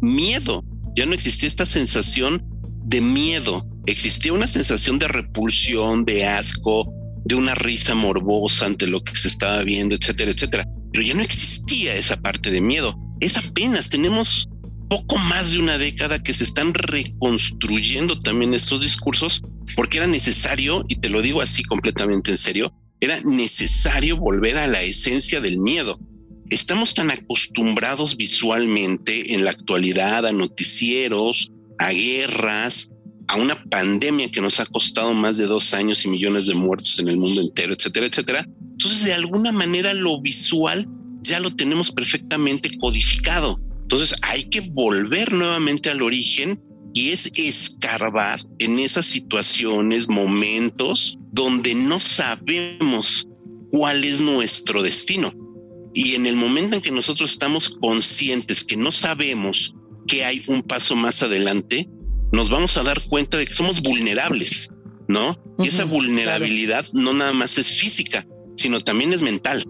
miedo, 0.00 0.64
ya 0.96 1.06
no 1.06 1.14
existía 1.14 1.48
esta 1.48 1.66
sensación 1.66 2.42
de 2.84 3.00
miedo, 3.00 3.62
existía 3.86 4.32
una 4.32 4.46
sensación 4.46 4.98
de 4.98 5.08
repulsión, 5.08 6.04
de 6.04 6.24
asco, 6.26 6.90
de 7.24 7.34
una 7.34 7.54
risa 7.54 7.94
morbosa 7.94 8.66
ante 8.66 8.86
lo 8.86 9.04
que 9.04 9.14
se 9.14 9.28
estaba 9.28 9.62
viendo, 9.62 9.94
etcétera, 9.94 10.30
etcétera. 10.30 10.64
Pero 10.92 11.04
ya 11.04 11.14
no 11.14 11.22
existía 11.22 11.94
esa 11.94 12.16
parte 12.16 12.50
de 12.50 12.62
miedo. 12.62 12.96
Es 13.20 13.36
apenas, 13.36 13.90
tenemos 13.90 14.48
poco 14.88 15.18
más 15.18 15.52
de 15.52 15.58
una 15.58 15.78
década 15.78 16.22
que 16.22 16.34
se 16.34 16.44
están 16.44 16.74
reconstruyendo 16.74 18.18
también 18.20 18.54
estos 18.54 18.80
discursos 18.80 19.42
porque 19.76 19.98
era 19.98 20.06
necesario, 20.06 20.84
y 20.88 20.96
te 20.96 21.08
lo 21.08 21.22
digo 21.22 21.40
así 21.40 21.62
completamente 21.62 22.30
en 22.30 22.36
serio, 22.36 22.72
era 23.00 23.20
necesario 23.20 24.16
volver 24.16 24.56
a 24.56 24.66
la 24.66 24.82
esencia 24.82 25.40
del 25.40 25.58
miedo. 25.58 25.98
Estamos 26.50 26.94
tan 26.94 27.10
acostumbrados 27.10 28.16
visualmente 28.16 29.34
en 29.34 29.44
la 29.44 29.50
actualidad 29.50 30.26
a 30.26 30.32
noticieros, 30.32 31.52
a 31.78 31.90
guerras, 31.92 32.90
a 33.28 33.36
una 33.36 33.62
pandemia 33.64 34.30
que 34.30 34.40
nos 34.40 34.58
ha 34.58 34.66
costado 34.66 35.12
más 35.12 35.36
de 35.36 35.46
dos 35.46 35.74
años 35.74 36.04
y 36.04 36.08
millones 36.08 36.46
de 36.46 36.54
muertos 36.54 36.98
en 36.98 37.08
el 37.08 37.18
mundo 37.18 37.42
entero, 37.42 37.74
etcétera, 37.74 38.06
etcétera. 38.06 38.48
Entonces, 38.72 39.04
de 39.04 39.12
alguna 39.12 39.52
manera, 39.52 39.92
lo 39.92 40.20
visual 40.20 40.88
ya 41.20 41.38
lo 41.38 41.54
tenemos 41.54 41.92
perfectamente 41.92 42.70
codificado. 42.78 43.60
Entonces 43.90 44.14
hay 44.20 44.44
que 44.50 44.60
volver 44.60 45.32
nuevamente 45.32 45.88
al 45.88 46.02
origen 46.02 46.62
y 46.92 47.08
es 47.08 47.32
escarbar 47.34 48.38
en 48.58 48.78
esas 48.78 49.06
situaciones, 49.06 50.06
momentos 50.08 51.18
donde 51.32 51.74
no 51.74 51.98
sabemos 51.98 53.26
cuál 53.70 54.04
es 54.04 54.20
nuestro 54.20 54.82
destino. 54.82 55.32
Y 55.94 56.16
en 56.16 56.26
el 56.26 56.36
momento 56.36 56.76
en 56.76 56.82
que 56.82 56.90
nosotros 56.90 57.32
estamos 57.32 57.70
conscientes 57.70 58.62
que 58.62 58.76
no 58.76 58.92
sabemos 58.92 59.74
que 60.06 60.22
hay 60.22 60.42
un 60.48 60.62
paso 60.62 60.94
más 60.94 61.22
adelante, 61.22 61.88
nos 62.30 62.50
vamos 62.50 62.76
a 62.76 62.82
dar 62.82 63.00
cuenta 63.08 63.38
de 63.38 63.46
que 63.46 63.54
somos 63.54 63.80
vulnerables, 63.80 64.68
¿no? 65.08 65.34
y 65.58 65.68
esa 65.68 65.86
vulnerabilidad 65.86 66.84
no 66.92 67.14
nada 67.14 67.32
más 67.32 67.56
es 67.56 67.70
física, 67.70 68.26
sino 68.54 68.82
también 68.82 69.14
es 69.14 69.22
mental. 69.22 69.64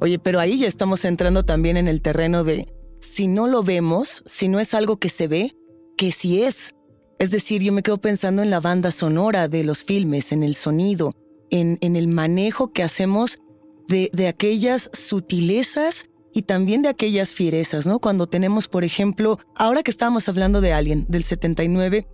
Oye, 0.00 0.18
pero 0.18 0.40
ahí 0.40 0.58
ya 0.58 0.66
estamos 0.66 1.04
entrando 1.04 1.44
también 1.44 1.76
en 1.76 1.86
el 1.86 2.02
terreno 2.02 2.42
de 2.42 2.66
si 3.00 3.28
no 3.28 3.46
lo 3.46 3.62
vemos, 3.62 4.22
si 4.26 4.48
no 4.48 4.60
es 4.60 4.74
algo 4.74 4.98
que 4.98 5.08
se 5.08 5.28
ve, 5.28 5.56
que 5.96 6.12
sí 6.12 6.42
es. 6.42 6.74
Es 7.18 7.30
decir, 7.30 7.62
yo 7.62 7.72
me 7.72 7.82
quedo 7.82 7.98
pensando 7.98 8.42
en 8.42 8.50
la 8.50 8.60
banda 8.60 8.90
sonora 8.90 9.48
de 9.48 9.64
los 9.64 9.82
filmes, 9.82 10.32
en 10.32 10.42
el 10.42 10.54
sonido, 10.54 11.14
en, 11.50 11.78
en 11.80 11.96
el 11.96 12.08
manejo 12.08 12.72
que 12.72 12.82
hacemos 12.82 13.40
de, 13.88 14.10
de 14.12 14.28
aquellas 14.28 14.90
sutilezas 14.92 16.06
y 16.32 16.42
también 16.42 16.82
de 16.82 16.90
aquellas 16.90 17.32
fierezas, 17.32 17.86
¿no? 17.86 17.98
Cuando 17.98 18.26
tenemos, 18.26 18.68
por 18.68 18.84
ejemplo, 18.84 19.38
ahora 19.54 19.82
que 19.82 19.90
estábamos 19.90 20.28
hablando 20.28 20.60
de 20.60 20.74
Alien, 20.74 21.06
del 21.08 21.24
79, 21.24 22.06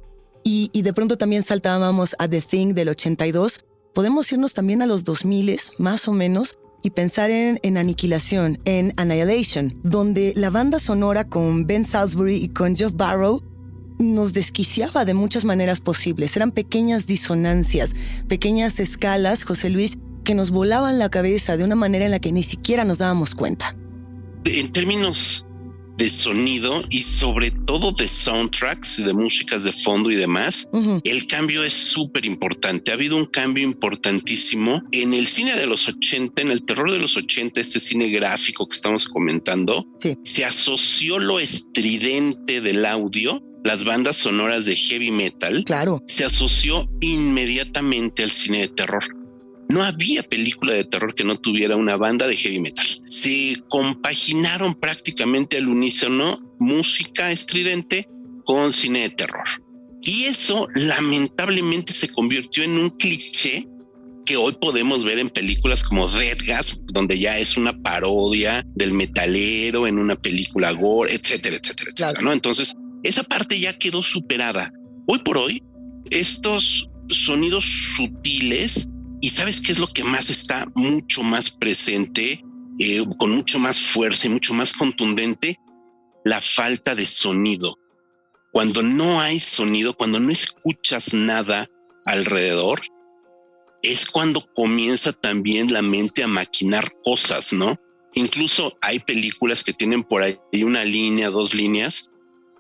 y, 0.45 0.71
y 0.73 0.83
de 0.83 0.93
pronto 0.93 1.19
también 1.19 1.43
saltábamos 1.43 2.15
a 2.19 2.29
The 2.29 2.41
Thing 2.41 2.75
del 2.75 2.91
82, 2.91 3.65
podemos 3.95 4.31
irnos 4.31 4.55
también 4.55 4.83
a 4.83 4.87
los 4.87 5.03
2000 5.05 5.59
más 5.79 6.07
o 6.07 6.13
menos 6.13 6.59
y 6.83 6.91
pensar 6.91 7.31
en, 7.31 7.61
en, 7.63 7.79
Aniquilación, 7.79 8.59
en 8.65 8.93
Annihilation, 8.97 9.79
donde 9.83 10.33
la 10.37 10.51
banda 10.51 10.79
sonora 10.79 11.29
con 11.29 11.67
Ben 11.67 11.85
Salisbury 11.85 12.37
y 12.37 12.49
con 12.49 12.77
Jeff 12.77 12.93
Barrow 12.95 13.43
nos 13.99 14.33
desquiciaba 14.33 15.05
de 15.05 15.15
muchas 15.15 15.45
maneras 15.45 15.81
posibles. 15.81 16.37
Eran 16.37 16.51
pequeñas 16.51 17.07
disonancias, 17.07 17.95
pequeñas 18.29 18.81
escalas, 18.81 19.45
José 19.45 19.71
Luis, 19.71 19.97
que 20.25 20.35
nos 20.35 20.51
volaban 20.51 20.99
la 20.99 21.11
cabeza 21.11 21.57
de 21.57 21.65
una 21.65 21.77
manera 21.77 22.05
en 22.05 22.11
la 22.11 22.21
que 22.21 22.33
ni 22.33 22.43
siquiera 22.43 22.85
nos 22.85 22.99
dábamos 22.99 23.35
cuenta. 23.35 23.77
En 24.45 24.73
términos 24.73 25.47
de 25.97 26.11
sonido 26.11 26.83
y 26.91 27.03
sobre 27.03 27.51
todo 27.51 27.93
de 27.93 28.09
soundtracks, 28.09 28.97
de 28.97 29.13
músicas 29.13 29.65
de 29.65 29.73
fondo 29.73 30.11
y 30.11 30.17
demás, 30.17 30.69
el 31.05 31.27
cambio 31.27 31.65
es 31.65 31.73
súper 31.73 32.25
importante. 32.25 32.91
Ha 32.91 32.95
habido 32.95 33.17
un 33.17 33.27
cambio 33.27 33.65
importantísimo 33.65 34.83
en 34.93 35.15
el 35.15 35.27
cine 35.27 35.57
de 35.57 35.67
los 35.67 35.89
80, 35.89 36.43
en 36.43 36.51
el 36.51 36.65
terror 36.65 36.91
de 36.91 36.99
los 36.99 37.17
80, 37.17 37.61
este 37.61 37.81
cine 37.81 38.09
gráfico 38.09 38.69
que 38.69 38.77
estamos 38.77 39.05
comentando, 39.05 39.87
se 40.25 40.45
asoció 40.45 41.19
lo 41.19 41.39
estridente 41.39 42.61
del 42.61 42.85
audio 42.87 43.43
las 43.65 43.85
bandas 43.85 44.17
sonoras 44.17 44.65
de 44.65 44.75
heavy 44.75 45.11
metal, 45.11 45.63
claro. 45.65 46.03
se 46.07 46.25
asoció 46.25 46.91
inmediatamente 47.01 48.23
al 48.23 48.31
cine 48.31 48.59
de 48.59 48.69
terror. 48.69 49.05
No 49.69 49.83
había 49.83 50.23
película 50.23 50.75
de 50.75 50.85
terror 50.85 51.15
que 51.15 51.25
no 51.25 51.39
tuviera 51.39 51.77
una 51.77 51.97
banda 51.97 52.27
de 52.27 52.37
heavy 52.37 52.61
metal. 52.61 52.87
Se 53.07 53.63
compaginaron 53.69 54.75
prácticamente 54.75 55.57
al 55.57 55.69
unísono 55.69 56.39
música 56.59 57.31
estridente 57.31 58.09
con 58.45 58.73
cine 58.73 59.01
de 59.01 59.11
terror. 59.11 59.47
Y 60.03 60.25
eso 60.25 60.69
lamentablemente 60.75 61.93
se 61.93 62.09
convirtió 62.09 62.65
en 62.65 62.73
un 62.73 62.91
cliché 62.91 63.69
que 64.25 64.37
hoy 64.37 64.53
podemos 64.61 65.05
ver 65.05 65.19
en 65.19 65.31
películas 65.31 65.83
como 65.83 66.07
Red 66.07 66.39
Gas, 66.45 66.81
donde 66.93 67.19
ya 67.19 67.39
es 67.39 67.57
una 67.57 67.77
parodia 67.83 68.65
del 68.75 68.93
metalero 68.93 69.87
en 69.87 69.99
una 69.99 70.17
película 70.17 70.73
gore, 70.73 71.15
etcétera, 71.15 71.57
etcétera, 71.57 71.91
etcétera. 71.93 72.21
¿no? 72.21 72.33
Entonces, 72.33 72.75
esa 73.03 73.23
parte 73.23 73.59
ya 73.59 73.79
quedó 73.79 74.03
superada. 74.03 74.73
Hoy 75.07 75.19
por 75.21 75.39
hoy, 75.39 75.63
estos 76.11 76.89
sonidos 77.09 77.65
sutiles 77.97 78.89
y 79.23 79.31
sabes 79.31 79.61
qué 79.61 79.71
es 79.71 79.79
lo 79.79 79.87
que 79.87 80.03
más 80.03 80.29
está 80.31 80.67
mucho 80.75 81.23
más 81.23 81.49
presente, 81.49 82.45
eh, 82.81 83.05
con 83.19 83.31
mucho 83.31 83.61
más 83.61 83.81
fuerza 83.81 84.27
y 84.27 84.31
mucho 84.31 84.53
más 84.53 84.73
contundente, 84.73 85.61
la 86.25 86.41
falta 86.41 86.97
de 86.97 87.07
sonido. 87.07 87.79
Cuando 88.51 88.83
no 88.83 89.21
hay 89.21 89.39
sonido, 89.39 89.95
cuando 89.95 90.19
no 90.19 90.33
escuchas 90.33 91.15
nada 91.15 91.71
alrededor, 92.05 92.81
es 93.83 94.07
cuando 94.07 94.45
comienza 94.55 95.13
también 95.13 95.73
la 95.73 95.83
mente 95.83 96.25
a 96.25 96.29
maquinar 96.29 96.91
cosas, 97.05 97.53
¿no? 97.53 97.79
Incluso 98.15 98.77
hay 98.81 98.99
películas 98.99 99.63
que 99.63 99.73
tienen 99.73 100.03
por 100.03 100.23
ahí 100.23 100.65
una 100.65 100.85
línea, 100.85 101.31
dos 101.31 101.55
líneas, 101.55 102.11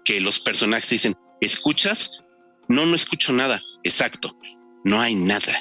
que 0.04 0.20
los 0.20 0.38
personajes 0.38 0.90
dicen, 0.90 1.16
¿escuchas? 1.40 2.20
No, 2.68 2.86
no 2.86 2.94
escucho 2.94 3.32
nada. 3.32 3.60
Exacto, 3.82 4.36
no 4.84 5.00
hay 5.00 5.16
nada 5.16 5.58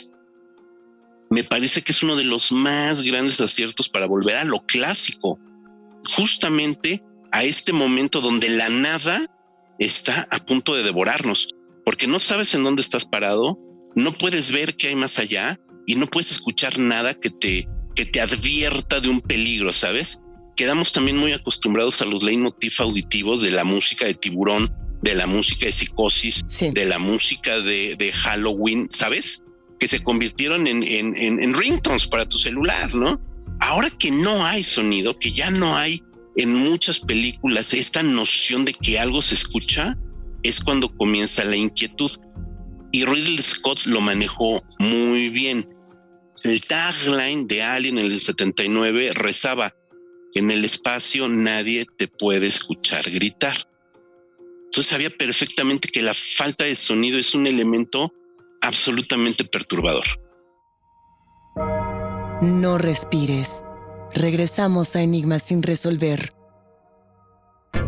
me 1.32 1.46
parece 1.46 1.82
que 1.82 1.94
es 1.94 2.04
uno 2.04 2.18
de 2.18 2.26
los 2.26 2.52
más 2.52 3.02
grandes 3.02 3.40
aciertos 3.40 3.88
para 3.88 4.06
volver 4.06 4.36
a 4.36 4.44
lo 4.44 4.60
clásico, 4.60 5.40
justamente 6.16 7.02
a 7.32 7.46
este 7.46 7.72
momento 7.72 8.20
donde 8.20 8.50
la 8.50 8.68
nada 8.68 9.32
está 9.80 10.28
a 10.30 10.46
punto 10.46 10.76
de 10.76 10.84
devorarnos, 10.84 11.48
porque 11.86 12.06
no 12.06 12.20
sabes 12.20 12.54
en 12.54 12.66
dónde 12.66 12.82
estás 12.82 13.06
parado, 13.06 13.58
no 13.96 14.12
puedes 14.12 14.52
ver 14.52 14.76
qué 14.76 14.90
hay 14.90 14.96
más 14.96 15.20
allá 15.20 15.58
y 15.88 15.96
no 15.96 16.06
puedes 16.08 16.32
escuchar 16.32 16.78
nada 16.78 17.14
que 17.14 17.30
te, 17.30 17.66
que 17.96 18.06
te 18.06 18.20
advierta 18.20 19.00
de 19.00 19.08
un 19.08 19.22
peligro, 19.22 19.72
¿sabes? 19.72 20.20
Quedamos 20.58 20.92
también 20.92 21.16
muy 21.16 21.32
acostumbrados 21.32 22.02
a 22.02 22.06
los 22.06 22.24
leitmotiv 22.24 22.74
auditivos 22.80 23.42
de 23.42 23.52
la 23.52 23.64
música 23.64 24.06
de 24.06 24.16
tiburón, 24.16 24.70
de 25.02 25.16
la 25.16 25.28
música 25.28 25.66
de 25.66 25.72
psicosis, 25.72 26.44
de 26.60 26.86
la 26.86 27.00
música 27.00 27.62
de, 27.62 27.96
de 27.96 28.12
Halloween, 28.12 28.90
¿sabes? 28.92 29.41
Que 29.82 29.88
se 29.88 30.04
convirtieron 30.04 30.68
en, 30.68 30.84
en, 30.84 31.16
en, 31.18 31.54
ringtones 31.56 32.06
para 32.06 32.30
tu 32.30 32.38
celular, 32.38 32.94
¿no? 32.94 33.20
Ahora 33.60 33.90
que 33.90 34.12
no 34.12 34.46
hay 34.46 34.62
sonido, 34.62 35.18
que 35.18 35.32
ya 35.32 35.50
no 35.50 35.76
hay 35.76 36.04
en 36.36 36.54
muchas 36.54 37.00
películas 37.00 37.74
esta 37.74 38.04
noción 38.04 38.64
de 38.64 38.74
que 38.76 39.00
algo 39.00 39.24
se 39.24 39.34
escucha, 39.34 39.98
es 40.44 40.60
cuando 40.60 40.96
comienza 40.96 41.44
la 41.46 41.56
inquietud. 41.56 42.12
Y 42.92 43.06
Ridley 43.06 43.40
Scott 43.40 43.80
lo 43.86 44.02
manejó 44.02 44.64
muy 44.78 45.30
bien. 45.30 45.68
El 46.44 46.62
tagline 46.62 47.48
de 47.48 47.64
Alien 47.64 47.98
en 47.98 48.06
el 48.06 48.20
79 48.20 49.14
rezaba, 49.16 49.74
en 50.36 50.52
el 50.52 50.64
espacio 50.64 51.28
nadie 51.28 51.88
te 51.98 52.08
puede 52.08 52.46
escuchar 52.46 53.10
gritar. 53.10 53.68
Entonces 54.66 54.92
sabía 54.92 55.10
perfectamente 55.10 55.90
que 55.90 56.04
la 56.04 56.14
falta 56.14 56.66
de 56.66 56.76
sonido 56.76 57.18
es 57.18 57.34
un 57.34 57.48
elemento 57.48 58.14
absolutamente 58.62 59.44
perturbador. 59.44 60.06
No 62.42 62.78
respires. 62.78 63.64
Regresamos 64.14 64.96
a 64.96 65.02
Enigmas 65.02 65.44
sin 65.44 65.64
resolver. 65.64 66.34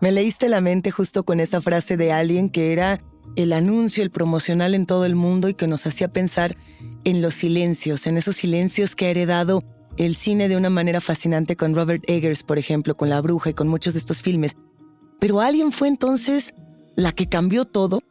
Me 0.00 0.12
leíste 0.12 0.48
la 0.48 0.60
mente 0.60 0.90
justo 0.90 1.24
con 1.24 1.40
esa 1.40 1.60
frase 1.60 1.96
de 1.96 2.12
alguien 2.12 2.48
que 2.48 2.72
era 2.72 3.02
el 3.36 3.52
anuncio, 3.52 4.02
el 4.02 4.10
promocional 4.10 4.74
en 4.74 4.86
todo 4.86 5.04
el 5.04 5.14
mundo 5.14 5.48
y 5.48 5.54
que 5.54 5.66
nos 5.66 5.86
hacía 5.86 6.08
pensar 6.08 6.56
en 7.04 7.20
los 7.22 7.34
silencios, 7.34 8.06
en 8.06 8.16
esos 8.16 8.36
silencios 8.36 8.96
que 8.96 9.06
ha 9.06 9.10
heredado 9.10 9.62
el 9.96 10.16
cine 10.16 10.48
de 10.48 10.56
una 10.56 10.70
manera 10.70 11.00
fascinante 11.00 11.56
con 11.56 11.74
Robert 11.74 12.02
Eggers, 12.08 12.42
por 12.42 12.58
ejemplo, 12.58 12.96
con 12.96 13.10
La 13.10 13.20
Bruja 13.20 13.50
y 13.50 13.54
con 13.54 13.68
muchos 13.68 13.94
de 13.94 14.00
estos 14.00 14.22
filmes. 14.22 14.56
Pero 15.18 15.40
Alien 15.40 15.72
fue 15.72 15.88
entonces 15.88 16.54
la 16.96 17.12
que 17.12 17.28
cambió 17.28 17.66
todo. 17.66 18.02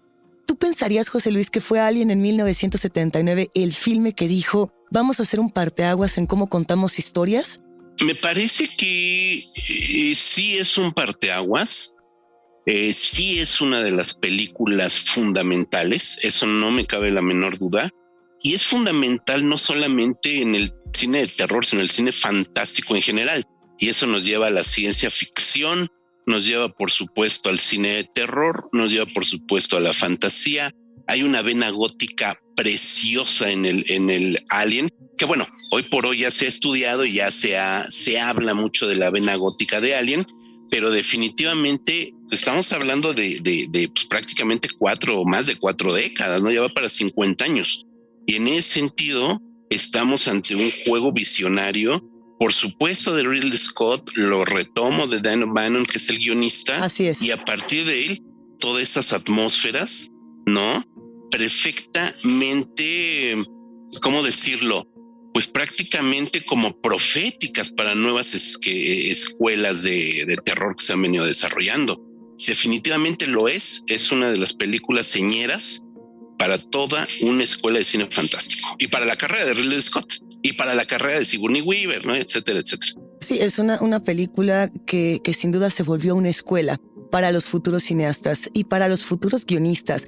¿Tú 0.45 0.57
pensarías, 0.57 1.09
José 1.09 1.31
Luis, 1.31 1.49
que 1.49 1.61
fue 1.61 1.79
Alien 1.79 2.11
en 2.11 2.21
1979 2.21 3.49
el 3.55 3.73
filme 3.73 4.13
que 4.13 4.27
dijo, 4.27 4.71
vamos 4.91 5.19
a 5.19 5.23
hacer 5.23 5.39
un 5.39 5.49
parteaguas 5.49 6.17
en 6.19 6.27
cómo 6.27 6.47
contamos 6.49 6.99
historias? 6.99 7.61
Me 8.01 8.15
parece 8.15 8.67
que 8.67 9.39
eh, 9.39 10.15
sí 10.15 10.57
es 10.57 10.77
un 10.77 10.93
parteaguas. 10.93 11.95
Eh, 12.65 12.93
sí 12.93 13.39
es 13.39 13.61
una 13.61 13.81
de 13.81 13.91
las 13.91 14.13
películas 14.13 14.99
fundamentales, 14.99 16.19
eso 16.21 16.45
no 16.45 16.69
me 16.69 16.85
cabe 16.85 17.09
la 17.09 17.21
menor 17.21 17.57
duda. 17.57 17.89
Y 18.41 18.53
es 18.53 18.65
fundamental 18.65 19.47
no 19.47 19.57
solamente 19.57 20.41
en 20.41 20.55
el 20.55 20.73
cine 20.93 21.21
de 21.21 21.27
terror, 21.27 21.65
sino 21.65 21.81
en 21.81 21.85
el 21.85 21.89
cine 21.89 22.11
fantástico 22.11 22.95
en 22.95 23.01
general. 23.01 23.43
Y 23.79 23.89
eso 23.89 24.05
nos 24.05 24.23
lleva 24.23 24.47
a 24.47 24.51
la 24.51 24.63
ciencia 24.63 25.09
ficción, 25.09 25.87
nos 26.25 26.45
lleva 26.45 26.69
por 26.69 26.91
supuesto 26.91 27.49
al 27.49 27.59
cine 27.59 27.95
de 27.95 28.03
terror, 28.03 28.69
nos 28.71 28.91
lleva 28.91 29.07
por 29.13 29.25
supuesto 29.25 29.75
a 29.75 29.79
la 29.81 29.93
fantasía. 29.93 30.71
Hay 31.09 31.23
una 31.23 31.41
vena 31.41 31.69
gótica 31.71 32.39
preciosa 32.55 33.49
en 33.49 33.65
el, 33.65 33.83
en 33.89 34.09
el 34.09 34.43
Alien, 34.49 34.89
que 35.17 35.25
bueno, 35.25 35.47
hoy 35.71 35.83
por 35.83 36.05
hoy 36.05 36.19
ya 36.19 36.31
se 36.31 36.45
ha 36.45 36.49
estudiado 36.49 37.03
y 37.03 37.13
ya 37.13 37.31
se, 37.31 37.57
se 37.89 38.19
habla 38.19 38.53
mucho 38.53 38.87
de 38.87 38.95
la 38.95 39.09
vena 39.09 39.35
gótica 39.35 39.81
de 39.81 39.95
Alien, 39.95 40.27
pero 40.69 40.91
definitivamente 40.91 42.13
estamos 42.29 42.71
hablando 42.71 43.13
de, 43.13 43.39
de, 43.41 43.89
pues, 43.89 44.05
prácticamente 44.05 44.69
cuatro 44.77 45.19
o 45.19 45.25
más 45.25 45.47
de 45.47 45.55
cuatro 45.55 45.93
décadas, 45.93 46.41
¿no? 46.41 46.51
Ya 46.51 46.61
va 46.61 46.69
para 46.69 46.89
50 46.89 47.43
años. 47.43 47.85
Y 48.27 48.35
en 48.35 48.47
ese 48.47 48.73
sentido, 48.73 49.41
estamos 49.71 50.27
ante 50.27 50.55
un 50.55 50.71
juego 50.85 51.11
visionario 51.11 52.03
por 52.39 52.53
supuesto 52.53 53.13
de 53.13 53.23
Ridley 53.23 53.57
Scott, 53.57 54.11
lo 54.15 54.45
retomo 54.45 55.07
de 55.07 55.19
Dan 55.19 55.43
O'Bannon, 55.43 55.85
que 55.85 55.97
es 55.97 56.09
el 56.09 56.19
guionista. 56.19 56.85
Así 56.85 57.05
es. 57.05 57.21
Y 57.21 57.31
a 57.31 57.43
partir 57.43 57.83
de 57.83 58.05
él, 58.05 58.23
todas 58.59 58.81
estas 58.81 59.11
atmósferas, 59.11 60.07
¿no? 60.45 60.81
Perfectamente, 61.31 63.35
¿cómo 64.01 64.23
decirlo? 64.23 64.87
Pues 65.33 65.47
prácticamente 65.47 66.45
como 66.45 66.79
proféticas 66.81 67.69
para 67.69 67.95
nuevas 67.95 68.33
escuelas 68.33 69.83
de, 69.83 70.25
de 70.27 70.37
terror 70.37 70.75
que 70.75 70.85
se 70.85 70.93
han 70.93 71.01
venido 71.01 71.25
desarrollando. 71.25 72.05
Definitivamente 72.45 73.27
lo 73.27 73.47
es, 73.47 73.83
es 73.87 74.11
una 74.11 74.31
de 74.31 74.37
las 74.37 74.53
películas 74.53 75.07
señeras 75.07 75.83
para 76.37 76.57
toda 76.57 77.07
una 77.21 77.43
escuela 77.43 77.79
de 77.79 77.85
cine 77.85 78.07
fantástico 78.09 78.75
y 78.79 78.87
para 78.87 79.05
la 79.05 79.17
carrera 79.17 79.45
de 79.45 79.53
Ridley 79.53 79.81
Scott 79.81 80.13
y 80.41 80.53
para 80.53 80.73
la 80.73 80.85
carrera 80.85 81.19
de 81.19 81.25
Sigourney 81.25 81.61
Weaver, 81.61 82.05
¿no? 82.05 82.15
etcétera, 82.15 82.59
etcétera. 82.59 82.93
Sí, 83.19 83.37
es 83.39 83.59
una, 83.59 83.81
una 83.81 84.03
película 84.03 84.71
que, 84.87 85.19
que 85.23 85.33
sin 85.33 85.51
duda 85.51 85.69
se 85.69 85.83
volvió 85.83 86.15
una 86.15 86.29
escuela 86.29 86.79
para 87.11 87.31
los 87.31 87.45
futuros 87.45 87.83
cineastas 87.83 88.49
y 88.53 88.63
para 88.63 88.87
los 88.87 89.03
futuros 89.03 89.45
guionistas. 89.45 90.07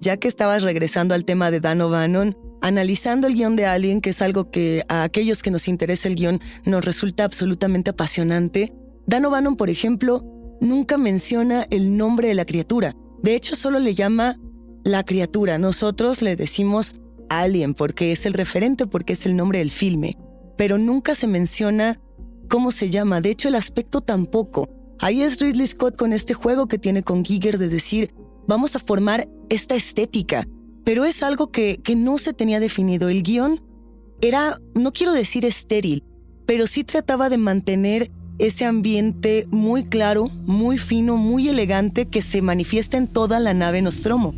Ya 0.00 0.16
que 0.16 0.28
estabas 0.28 0.62
regresando 0.62 1.14
al 1.14 1.24
tema 1.24 1.50
de 1.50 1.60
Dan 1.60 1.80
O'Bannon, 1.80 2.36
analizando 2.60 3.26
el 3.26 3.34
guion 3.34 3.56
de 3.56 3.66
Alien, 3.66 4.00
que 4.00 4.10
es 4.10 4.22
algo 4.22 4.50
que 4.50 4.84
a 4.88 5.02
aquellos 5.02 5.42
que 5.42 5.50
nos 5.50 5.68
interesa 5.68 6.08
el 6.08 6.16
guion 6.16 6.40
nos 6.64 6.84
resulta 6.84 7.24
absolutamente 7.24 7.90
apasionante, 7.90 8.72
Dan 9.06 9.24
O'Bannon, 9.24 9.56
por 9.56 9.70
ejemplo, 9.70 10.24
nunca 10.60 10.98
menciona 10.98 11.66
el 11.70 11.96
nombre 11.96 12.28
de 12.28 12.34
la 12.34 12.44
criatura. 12.44 12.94
De 13.22 13.34
hecho, 13.34 13.56
solo 13.56 13.78
le 13.78 13.94
llama 13.94 14.36
la 14.84 15.04
criatura. 15.04 15.58
Nosotros 15.58 16.22
le 16.22 16.36
decimos 16.36 16.96
Alien 17.28 17.74
porque 17.74 18.12
es 18.12 18.26
el 18.26 18.34
referente, 18.34 18.86
porque 18.86 19.14
es 19.14 19.26
el 19.26 19.36
nombre 19.36 19.58
del 19.58 19.70
filme, 19.70 20.16
pero 20.56 20.78
nunca 20.78 21.14
se 21.14 21.26
menciona 21.26 22.00
cómo 22.48 22.70
se 22.70 22.90
llama, 22.90 23.20
de 23.20 23.30
hecho 23.30 23.48
el 23.48 23.56
aspecto 23.56 24.00
tampoco. 24.00 24.68
Ahí 24.98 25.22
es 25.22 25.40
Ridley 25.40 25.66
Scott 25.66 25.96
con 25.96 26.12
este 26.12 26.34
juego 26.34 26.68
que 26.68 26.78
tiene 26.78 27.02
con 27.02 27.24
Giger 27.24 27.58
de 27.58 27.68
decir, 27.68 28.14
vamos 28.46 28.76
a 28.76 28.78
formar 28.78 29.28
esta 29.48 29.74
estética, 29.74 30.46
pero 30.84 31.04
es 31.04 31.22
algo 31.22 31.50
que, 31.50 31.80
que 31.82 31.96
no 31.96 32.18
se 32.18 32.32
tenía 32.32 32.60
definido. 32.60 33.08
El 33.08 33.22
guion 33.22 33.62
era, 34.20 34.60
no 34.74 34.92
quiero 34.92 35.12
decir 35.12 35.44
estéril, 35.44 36.04
pero 36.46 36.66
sí 36.66 36.84
trataba 36.84 37.28
de 37.28 37.38
mantener 37.38 38.10
ese 38.38 38.64
ambiente 38.64 39.46
muy 39.50 39.84
claro, 39.84 40.28
muy 40.46 40.78
fino, 40.78 41.16
muy 41.16 41.48
elegante 41.48 42.06
que 42.06 42.22
se 42.22 42.42
manifiesta 42.42 42.96
en 42.96 43.08
toda 43.08 43.40
la 43.40 43.54
nave 43.54 43.82
Nostromo. 43.82 44.34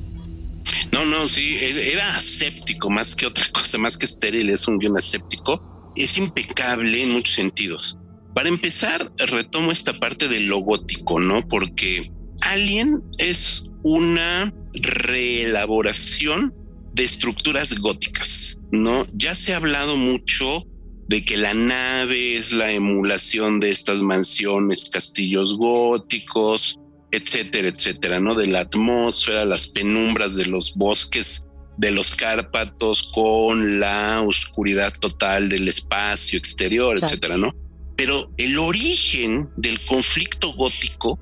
No, 0.92 1.04
no, 1.04 1.28
sí, 1.28 1.56
era 1.60 2.16
aséptico 2.16 2.90
más 2.90 3.14
que 3.14 3.26
otra 3.26 3.46
cosa, 3.52 3.78
más 3.78 3.96
que 3.96 4.06
estéril, 4.06 4.50
es 4.50 4.68
un 4.68 4.78
guion 4.78 4.96
aséptico. 4.96 5.92
Es 5.96 6.16
impecable 6.16 7.02
en 7.02 7.12
muchos 7.12 7.34
sentidos. 7.34 7.98
Para 8.34 8.48
empezar, 8.48 9.10
retomo 9.18 9.72
esta 9.72 9.98
parte 9.98 10.28
del 10.28 10.46
lo 10.46 10.58
gótico, 10.58 11.18
¿no? 11.18 11.46
Porque 11.48 12.12
Alien 12.42 13.02
es 13.18 13.68
una 13.82 14.54
reelaboración 14.74 16.54
de 16.94 17.04
estructuras 17.04 17.78
góticas, 17.78 18.58
¿no? 18.70 19.06
Ya 19.14 19.34
se 19.34 19.54
ha 19.54 19.56
hablado 19.56 19.96
mucho 19.96 20.64
de 21.08 21.24
que 21.24 21.36
la 21.36 21.54
nave 21.54 22.36
es 22.36 22.52
la 22.52 22.70
emulación 22.70 23.60
de 23.60 23.70
estas 23.70 24.00
mansiones, 24.02 24.90
castillos 24.90 25.56
góticos, 25.56 26.78
etcétera, 27.10 27.68
etcétera, 27.68 28.20
¿no? 28.20 28.34
De 28.34 28.46
la 28.46 28.60
atmósfera, 28.60 29.44
las 29.44 29.66
penumbras 29.68 30.36
de 30.36 30.46
los 30.46 30.74
bosques 30.74 31.46
de 31.78 31.92
los 31.92 32.14
Cárpatos 32.14 33.04
con 33.14 33.80
la 33.80 34.20
oscuridad 34.22 34.92
total 34.92 35.48
del 35.48 35.68
espacio 35.68 36.38
exterior, 36.38 36.98
etcétera, 37.00 37.36
¿no? 37.36 37.54
Pero 37.96 38.30
el 38.36 38.58
origen 38.58 39.48
del 39.56 39.80
conflicto 39.80 40.52
gótico 40.52 41.18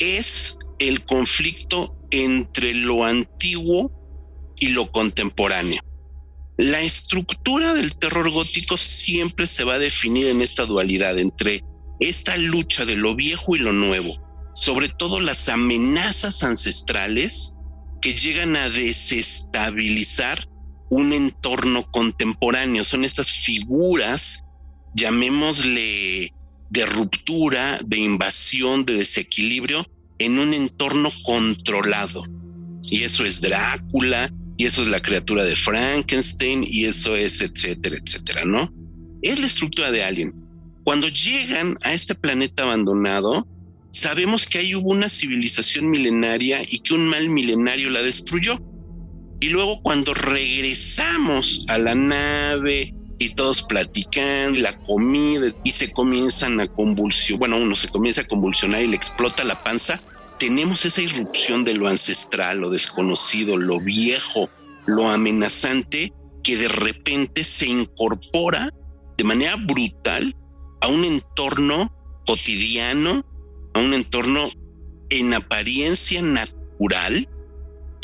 es 0.00 0.56
el 0.78 1.04
conflicto 1.04 1.96
entre 2.10 2.74
lo 2.74 3.04
antiguo 3.04 3.90
y 4.58 4.68
lo 4.68 4.92
contemporáneo. 4.92 5.80
La 6.56 6.80
estructura 6.80 7.74
del 7.74 7.96
terror 7.96 8.30
gótico 8.30 8.76
siempre 8.76 9.46
se 9.46 9.64
va 9.64 9.74
a 9.74 9.78
definir 9.78 10.26
en 10.26 10.42
esta 10.42 10.66
dualidad 10.66 11.18
entre 11.18 11.64
esta 11.98 12.36
lucha 12.36 12.84
de 12.84 12.96
lo 12.96 13.14
viejo 13.14 13.56
y 13.56 13.58
lo 13.58 13.72
nuevo, 13.72 14.22
sobre 14.54 14.88
todo 14.88 15.20
las 15.20 15.48
amenazas 15.48 16.42
ancestrales 16.42 17.54
que 18.00 18.14
llegan 18.14 18.56
a 18.56 18.68
desestabilizar 18.68 20.48
un 20.90 21.12
entorno 21.12 21.90
contemporáneo. 21.90 22.84
Son 22.84 23.04
estas 23.04 23.30
figuras, 23.30 24.44
llamémosle 24.94 26.34
de 26.70 26.86
ruptura, 26.86 27.78
de 27.82 27.98
invasión, 27.98 28.84
de 28.84 28.94
desequilibrio 28.94 29.86
en 30.24 30.38
un 30.38 30.54
entorno 30.54 31.10
controlado. 31.24 32.24
Y 32.82 33.04
eso 33.04 33.24
es 33.24 33.40
Drácula, 33.40 34.32
y 34.56 34.66
eso 34.66 34.82
es 34.82 34.88
la 34.88 35.00
criatura 35.00 35.44
de 35.44 35.56
Frankenstein, 35.56 36.64
y 36.66 36.84
eso 36.84 37.16
es 37.16 37.40
etcétera, 37.40 37.96
etcétera, 37.96 38.44
¿no? 38.44 38.72
Es 39.22 39.38
la 39.38 39.46
estructura 39.46 39.90
de 39.90 40.04
Alien. 40.04 40.34
Cuando 40.84 41.08
llegan 41.08 41.78
a 41.82 41.92
este 41.92 42.14
planeta 42.14 42.64
abandonado, 42.64 43.46
sabemos 43.92 44.46
que 44.46 44.58
ahí 44.58 44.74
hubo 44.74 44.90
una 44.90 45.08
civilización 45.08 45.88
milenaria 45.88 46.62
y 46.68 46.80
que 46.80 46.94
un 46.94 47.06
mal 47.06 47.28
milenario 47.28 47.90
la 47.90 48.02
destruyó. 48.02 48.60
Y 49.40 49.48
luego 49.48 49.80
cuando 49.82 50.14
regresamos 50.14 51.64
a 51.68 51.78
la 51.78 51.94
nave 51.94 52.94
y 53.18 53.30
todos 53.30 53.62
platican, 53.62 54.60
la 54.60 54.78
comida 54.80 55.52
y 55.64 55.72
se 55.72 55.92
comienzan 55.92 56.60
a 56.60 56.68
convulsionar, 56.68 57.38
bueno, 57.38 57.56
uno 57.58 57.76
se 57.76 57.88
comienza 57.88 58.22
a 58.22 58.26
convulsionar 58.26 58.82
y 58.82 58.88
le 58.88 58.96
explota 58.96 59.44
la 59.44 59.60
panza, 59.62 60.00
tenemos 60.42 60.84
esa 60.84 61.00
irrupción 61.00 61.62
de 61.62 61.72
lo 61.72 61.86
ancestral, 61.86 62.58
lo 62.58 62.68
desconocido, 62.68 63.56
lo 63.56 63.78
viejo, 63.78 64.50
lo 64.86 65.08
amenazante, 65.08 66.12
que 66.42 66.56
de 66.56 66.66
repente 66.66 67.44
se 67.44 67.68
incorpora 67.68 68.74
de 69.16 69.22
manera 69.22 69.54
brutal 69.54 70.34
a 70.80 70.88
un 70.88 71.04
entorno 71.04 71.94
cotidiano 72.26 73.24
a 73.74 73.78
un 73.78 73.94
entorno 73.94 74.50
en 75.10 75.32
apariencia 75.32 76.20
natural, 76.20 77.28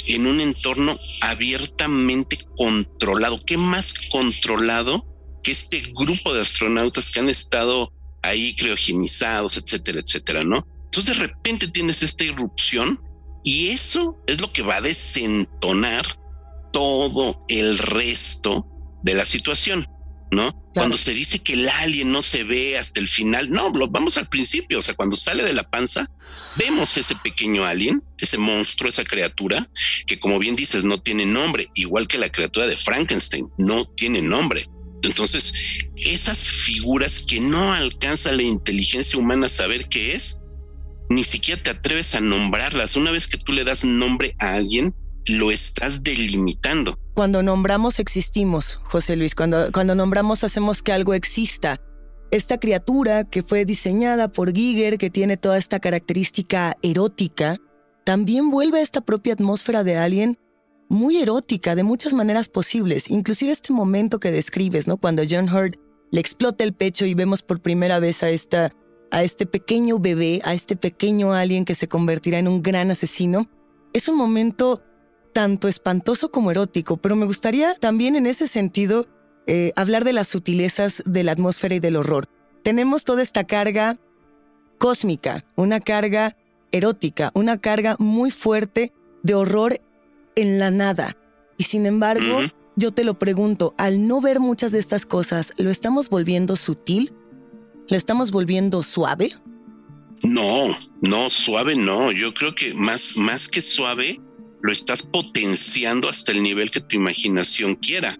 en 0.07 0.27
un 0.29 0.40
entorno 0.40 0.96
abiertamente 1.20 2.38
controlado. 2.57 3.44
¿Qué 3.44 3.57
más 3.57 3.92
controlado 4.12 5.05
que 5.42 5.51
este 5.51 5.92
grupo 5.92 6.33
de 6.33 6.42
astronautas 6.42 7.11
que 7.11 7.18
han 7.18 7.31
estado 7.31 7.92
ahí 8.22 8.55
criogenizados, 8.55 9.57
etcétera, 9.57 9.98
etcétera, 9.98 10.44
¿no? 10.44 10.64
Entonces 10.88 11.16
de 11.16 11.27
repente 11.27 11.68
tienes 11.68 12.03
esta 12.03 12.24
irrupción 12.24 13.01
y 13.44 13.68
eso 13.68 14.18
es 14.27 14.40
lo 14.40 14.53
que 14.53 14.62
va 14.62 14.77
a 14.77 14.81
desentonar 14.81 16.18
todo 16.72 17.44
el 17.48 17.79
resto 17.79 18.66
de 19.03 19.14
la 19.14 19.24
situación. 19.24 19.87
¿no? 20.31 20.53
Cuando 20.74 20.98
se 20.98 21.14
dice 21.14 21.38
que 21.38 21.55
el 21.55 21.68
alien 21.68 22.12
no 22.12 22.22
se 22.22 22.44
ve 22.44 22.79
hasta 22.79 23.01
el 23.01 23.09
final, 23.09 23.51
no, 23.51 23.70
lo 23.70 23.88
vamos 23.88 24.16
al 24.16 24.29
principio, 24.29 24.79
o 24.79 24.83
sea, 24.83 24.94
cuando 24.94 25.16
sale 25.16 25.42
de 25.42 25.53
la 25.53 25.68
panza, 25.68 26.11
vemos 26.57 26.96
ese 26.96 27.16
pequeño 27.16 27.64
alien, 27.64 28.03
ese 28.18 28.38
monstruo, 28.38 28.90
esa 28.90 29.05
criatura, 29.05 29.68
que 30.07 30.18
como 30.18 30.38
bien 30.38 30.57
dices, 30.57 30.85
no 30.85 31.01
tiene 31.01 31.24
nombre, 31.24 31.70
igual 31.74 32.07
que 32.07 32.18
la 32.18 32.31
criatura 32.31 32.66
de 32.66 32.77
Frankenstein, 32.77 33.48
no 33.57 33.87
tiene 33.87 34.20
nombre. 34.20 34.68
Entonces, 35.03 35.55
esas 35.96 36.38
figuras 36.38 37.20
que 37.20 37.40
no 37.40 37.72
alcanza 37.72 38.33
la 38.33 38.42
inteligencia 38.42 39.18
humana 39.18 39.46
a 39.46 39.51
saber 39.51 39.88
qué 39.88 40.14
es, 40.14 40.38
ni 41.09 41.25
siquiera 41.25 41.62
te 41.62 41.71
atreves 41.71 42.14
a 42.14 42.21
nombrarlas. 42.21 42.97
Una 42.97 43.11
vez 43.11 43.27
que 43.27 43.38
tú 43.38 43.53
le 43.53 43.64
das 43.64 43.85
nombre 43.85 44.35
a 44.38 44.55
alguien, 44.55 44.94
lo 45.27 45.51
estás 45.51 46.03
delimitando. 46.03 46.99
Cuando 47.14 47.42
nombramos 47.42 47.99
existimos, 47.99 48.81
José 48.85 49.16
Luis, 49.16 49.35
cuando, 49.35 49.71
cuando 49.73 49.94
nombramos 49.94 50.44
hacemos 50.44 50.83
que 50.83 50.92
algo 50.92 51.14
exista. 51.14 51.81
Esta 52.31 52.59
criatura 52.59 53.25
que 53.25 53.42
fue 53.42 53.64
diseñada 53.64 54.29
por 54.29 54.55
Giger, 54.55 54.99
que 54.99 55.11
tiene 55.11 55.37
toda 55.37 55.57
esta 55.57 55.81
característica 55.81 56.77
erótica, 56.83 57.57
también 58.05 58.51
vuelve 58.51 58.81
a 58.81 58.83
esta 58.83 59.01
propia 59.01 59.33
atmósfera 59.33 59.83
de 59.83 59.97
Alien 59.97 60.38
muy 60.88 61.18
erótica 61.18 61.75
de 61.75 61.83
muchas 61.83 62.14
maneras 62.14 62.49
posibles, 62.49 63.11
inclusive 63.11 63.53
este 63.53 63.73
momento 63.73 64.21
que 64.21 64.31
describes, 64.31 64.88
¿no? 64.88 64.97
Cuando 64.97 65.23
John 65.29 65.49
Hurt 65.55 65.77
le 66.11 66.21
explota 66.21 66.64
el 66.64 66.73
pecho 66.73 67.05
y 67.05 67.14
vemos 67.14 67.42
por 67.42 67.61
primera 67.61 67.99
vez 67.99 68.23
a 68.23 68.31
esta 68.31 68.73
a 69.11 69.23
este 69.23 69.47
pequeño 69.47 69.99
bebé, 69.99 70.40
a 70.44 70.55
este 70.55 70.77
pequeño 70.77 71.33
alien 71.33 71.64
que 71.64 71.75
se 71.75 71.88
convertirá 71.88 72.38
en 72.38 72.49
un 72.49 72.62
gran 72.62 72.90
asesino, 72.90 73.49
es 73.92 74.09
un 74.09 74.16
momento 74.16 74.83
tanto 75.33 75.68
espantoso 75.68 76.31
como 76.31 76.51
erótico, 76.51 76.97
pero 76.97 77.16
me 77.16 77.27
gustaría 77.27 77.75
también 77.75 78.16
en 78.16 78.27
ese 78.27 78.47
sentido 78.47 79.07
eh, 79.47 79.73
hablar 79.77 80.05
de 80.05 80.12
las 80.12 80.29
sutilezas 80.29 81.03
de 81.07 81.25
la 81.25 81.33
atmósfera 81.33 81.75
y 81.75 81.81
del 81.81 81.97
horror. 81.97 82.29
Tenemos 82.62 83.05
toda 83.05 83.23
esta 83.23 83.44
carga 83.44 83.99
cósmica, 84.79 85.44
una 85.57 85.81
carga 85.81 86.37
erótica, 86.73 87.31
una 87.35 87.59
carga 87.59 87.97
muy 87.99 88.31
fuerte 88.31 88.92
de 89.23 89.35
horror 89.35 89.81
en 90.35 90.59
la 90.59 90.71
nada. 90.71 91.16
Y 91.57 91.64
sin 91.64 91.87
embargo, 91.87 92.40
yo 92.77 92.92
te 92.92 93.05
lo 93.05 93.18
pregunto, 93.18 93.75
al 93.79 94.07
no 94.07 94.21
ver 94.21 94.38
muchas 94.38 94.73
de 94.73 94.79
estas 94.79 95.07
cosas, 95.07 95.53
¿lo 95.57 95.71
estamos 95.71 96.09
volviendo 96.09 96.55
sutil? 96.57 97.12
¿Lo 97.88 97.96
estamos 97.96 98.31
volviendo 98.31 98.83
suave? 98.83 99.33
No, 100.22 100.77
no, 101.01 101.31
suave 101.31 101.74
no. 101.74 102.12
Yo 102.12 102.35
creo 102.35 102.55
que 102.55 102.74
más, 102.74 103.16
más 103.16 103.48
que 103.48 103.61
suave, 103.62 104.20
lo 104.61 104.72
estás 104.72 105.03
potenciando 105.03 106.09
hasta 106.09 106.33
el 106.33 106.42
nivel 106.42 106.70
que 106.70 106.81
tu 106.81 106.96
imaginación 106.96 107.77
quiera. 107.77 108.18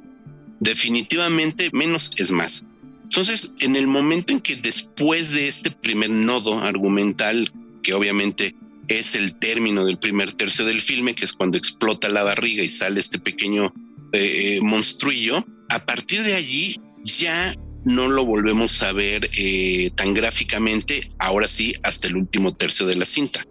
Definitivamente 0.61 1.71
menos 1.73 2.11
es 2.17 2.31
más. 2.31 2.65
Entonces, 3.05 3.55
en 3.61 3.77
el 3.77 3.87
momento 3.87 4.33
en 4.33 4.41
que 4.41 4.57
después 4.57 5.33
de 5.33 5.49
este 5.49 5.71
primer 5.71 6.11
nodo 6.11 6.61
argumental, 6.61 7.53
que 7.83 7.95
obviamente 7.95 8.55
es 8.89 9.15
el 9.15 9.39
término 9.39 9.85
del 9.85 9.99
primer 9.99 10.33
tercio 10.33 10.65
del 10.65 10.81
filme, 10.81 11.15
que 11.15 11.27
es 11.27 11.33
cuando 11.33 11.59
explota 11.59 12.09
la 12.09 12.23
barriga 12.23 12.63
y 12.63 12.69
sale 12.69 13.01
este 13.01 13.19
pequeño 13.19 13.73
eh, 14.13 14.57
eh, 14.57 14.61
monstruillo, 14.63 15.45
a 15.69 15.85
partir 15.85 16.23
de 16.23 16.35
allí 16.35 16.81
ya 17.05 17.55
no 17.85 18.09
lo 18.09 18.25
volvemos 18.25 18.83
a 18.83 18.93
ver 18.93 19.31
eh, 19.37 19.91
tan 19.95 20.15
gráficamente, 20.15 21.11
ahora 21.19 21.49
sí, 21.49 21.75
hasta 21.83 22.07
el 22.07 22.17
último 22.17 22.55
tercio 22.55 22.87
de 22.87 22.97
la 22.97 23.05
cinta. 23.05 23.45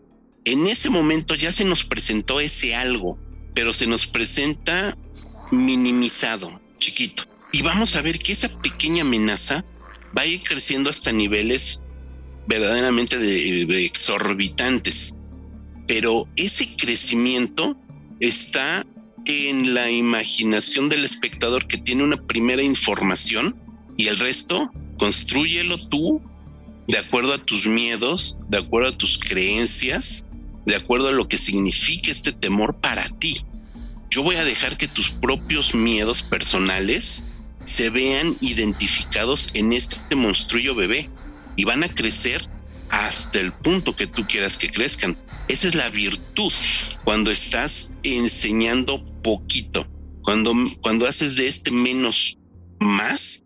En 0.46 0.68
ese 0.68 0.90
momento 0.90 1.36
ya 1.36 1.52
se 1.52 1.66
nos 1.66 1.84
presentó 1.84 2.40
ese 2.40 2.76
algo, 2.76 3.20
pero 3.54 3.74
se 3.74 3.88
nos 3.88 4.06
presenta 4.06 4.98
minimizado, 5.52 6.62
chiquito. 6.78 7.24
Y 7.52 7.62
vamos 7.62 7.96
a 7.96 8.02
ver 8.02 8.20
que 8.20 8.34
esa 8.34 8.50
pequeña 8.62 9.02
amenaza 9.02 9.66
va 10.18 10.24
a 10.24 10.26
ir 10.26 10.44
creciendo 10.44 10.90
hasta 10.90 11.12
niveles 11.12 11.82
verdaderamente 12.48 13.18
de 13.18 13.86
exorbitantes. 13.86 15.14
Pero 15.88 16.28
ese 16.36 16.76
crecimiento 16.76 17.78
está 18.20 18.86
en 19.26 19.74
la 19.74 19.90
imaginación 19.90 20.90
del 20.90 21.04
espectador 21.04 21.68
que 21.68 21.78
tiene 21.78 22.04
una 22.04 22.22
primera 22.26 22.62
información 22.62 23.56
y 23.98 24.08
el 24.08 24.18
resto, 24.18 24.72
construyelo 24.98 25.78
tú 25.78 26.22
de 26.88 26.98
acuerdo 26.98 27.34
a 27.34 27.44
tus 27.44 27.68
miedos, 27.68 28.38
de 28.48 28.60
acuerdo 28.60 28.90
a 28.90 28.98
tus 28.98 29.18
creencias, 29.18 30.24
de 30.66 30.76
acuerdo 30.76 31.10
a 31.10 31.12
lo 31.12 31.28
que 31.28 31.38
significa 31.38 32.12
este 32.12 32.32
temor 32.32 32.78
para 32.80 33.10
ti. 33.10 33.44
Yo 34.10 34.24
voy 34.24 34.36
a 34.36 34.46
dejar 34.46 34.78
que 34.78 34.88
tus 34.88 35.12
propios 35.12 35.76
miedos 35.76 36.24
personales 36.24 37.26
se 37.66 37.90
vean 37.90 38.36
identificados 38.40 39.50
en 39.54 39.74
este 39.74 40.16
monstruo 40.16 40.74
bebé 40.76 41.10
y 41.58 41.66
van 41.66 41.84
a 41.84 41.94
crecer 41.94 42.48
hasta 42.90 43.40
el 43.40 43.52
punto 43.52 43.96
que 43.96 44.08
tú 44.08 44.26
quieras 44.26 44.58
que 44.58 44.72
crezcan. 44.72 45.18
Esa 45.50 45.68
es 45.68 45.76
la 45.76 45.90
virtud 45.90 46.54
cuando 47.04 47.32
estás 47.32 47.92
enseñando 48.04 49.04
poquito, 49.22 49.88
cuando, 50.22 50.54
cuando 50.82 51.08
haces 51.08 51.36
de 51.36 51.48
este 51.48 51.72
menos 51.72 52.38
más, 52.80 53.44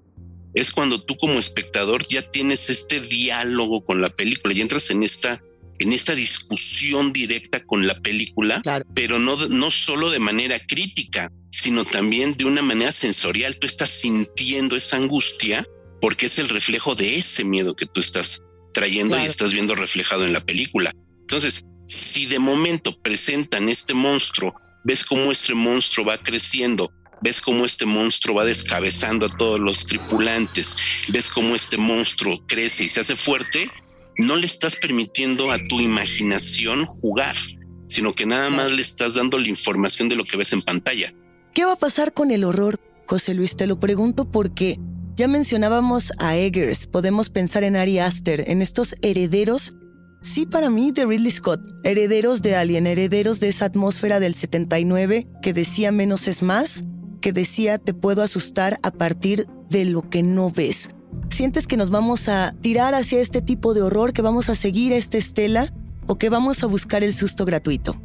es 0.53 0.71
cuando 0.71 1.03
tú 1.03 1.15
como 1.17 1.39
espectador 1.39 2.05
ya 2.07 2.21
tienes 2.21 2.69
este 2.69 2.99
diálogo 2.99 3.83
con 3.83 4.01
la 4.01 4.09
película 4.09 4.53
y 4.53 4.61
entras 4.61 4.89
en 4.89 5.03
esta 5.03 5.41
en 5.79 5.93
esta 5.93 6.13
discusión 6.13 7.11
directa 7.11 7.63
con 7.63 7.87
la 7.87 7.99
película, 8.01 8.61
pero 8.93 9.17
no, 9.17 9.35
no 9.47 9.71
solo 9.71 10.11
de 10.11 10.19
manera 10.19 10.59
crítica, 10.59 11.31
sino 11.51 11.85
también 11.85 12.37
de 12.37 12.45
una 12.45 12.61
manera 12.61 12.91
sensorial. 12.91 13.57
Tú 13.57 13.65
estás 13.65 13.89
sintiendo 13.89 14.75
esa 14.75 14.97
angustia 14.97 15.67
porque 15.99 16.27
es 16.27 16.37
el 16.37 16.49
reflejo 16.49 16.93
de 16.93 17.15
ese 17.15 17.43
miedo 17.43 17.75
que 17.75 17.87
tú 17.87 17.99
estás 17.99 18.43
trayendo 18.73 19.19
y 19.19 19.25
estás 19.25 19.53
viendo 19.53 19.73
reflejado 19.73 20.25
en 20.25 20.33
la 20.33 20.41
película. 20.41 20.91
Entonces, 21.21 21.65
si 21.87 22.25
de 22.27 22.39
momento 22.39 22.99
presentan 23.01 23.67
este 23.67 23.93
monstruo, 23.93 24.53
ves 24.83 25.03
cómo 25.03 25.31
este 25.31 25.53
monstruo 25.53 26.05
va 26.05 26.17
creciendo, 26.17 26.91
ves 27.21 27.39
cómo 27.39 27.65
este 27.65 27.85
monstruo 27.85 28.35
va 28.35 28.45
descabezando 28.45 29.27
a 29.27 29.37
todos 29.37 29.59
los 29.59 29.85
tripulantes, 29.85 30.75
ves 31.07 31.29
cómo 31.29 31.55
este 31.55 31.77
monstruo 31.77 32.41
crece 32.47 32.83
y 32.83 32.89
se 32.89 33.01
hace 33.01 33.15
fuerte, 33.15 33.69
no 34.17 34.35
le 34.35 34.45
estás 34.45 34.75
permitiendo 34.75 35.51
a 35.51 35.59
tu 35.59 35.79
imaginación 35.79 36.85
jugar, 36.85 37.35
sino 37.87 38.13
que 38.13 38.25
nada 38.25 38.49
más 38.49 38.71
le 38.71 38.81
estás 38.81 39.15
dando 39.15 39.39
la 39.39 39.47
información 39.47 40.09
de 40.09 40.15
lo 40.15 40.25
que 40.25 40.37
ves 40.37 40.53
en 40.53 40.61
pantalla. 40.61 41.13
¿Qué 41.53 41.65
va 41.65 41.73
a 41.73 41.79
pasar 41.79 42.13
con 42.13 42.31
el 42.31 42.43
horror? 42.43 42.79
José 43.05 43.33
Luis, 43.33 43.55
te 43.55 43.67
lo 43.67 43.79
pregunto 43.79 44.31
porque 44.31 44.79
ya 45.15 45.27
mencionábamos 45.27 46.13
a 46.17 46.37
Eggers, 46.37 46.87
podemos 46.87 47.29
pensar 47.29 47.63
en 47.63 47.75
Ari 47.75 47.99
Aster, 47.99 48.49
en 48.49 48.61
estos 48.61 48.95
herederos, 49.01 49.73
sí 50.21 50.45
para 50.45 50.69
mí, 50.69 50.91
de 50.91 51.05
Ridley 51.05 51.31
Scott, 51.31 51.59
herederos 51.83 52.41
de 52.41 52.55
Alien, 52.55 52.87
herederos 52.87 53.39
de 53.39 53.49
esa 53.49 53.65
atmósfera 53.65 54.19
del 54.19 54.35
79 54.35 55.27
que 55.41 55.53
decía 55.53 55.91
menos 55.91 56.27
es 56.27 56.41
más, 56.41 56.85
que 57.21 57.31
decía 57.31 57.77
te 57.77 57.93
puedo 57.93 58.21
asustar 58.21 58.79
a 58.83 58.91
partir 58.91 59.47
de 59.69 59.85
lo 59.85 60.09
que 60.09 60.23
no 60.23 60.51
ves. 60.51 60.89
¿Sientes 61.29 61.67
que 61.67 61.77
nos 61.77 61.89
vamos 61.89 62.27
a 62.27 62.53
tirar 62.61 62.93
hacia 62.93 63.21
este 63.21 63.41
tipo 63.41 63.73
de 63.73 63.81
horror, 63.81 64.13
que 64.13 64.21
vamos 64.21 64.49
a 64.49 64.55
seguir 64.55 64.91
esta 64.91 65.17
estela 65.17 65.73
o 66.07 66.17
que 66.17 66.29
vamos 66.29 66.63
a 66.63 66.65
buscar 66.65 67.03
el 67.03 67.13
susto 67.13 67.45
gratuito? 67.45 68.01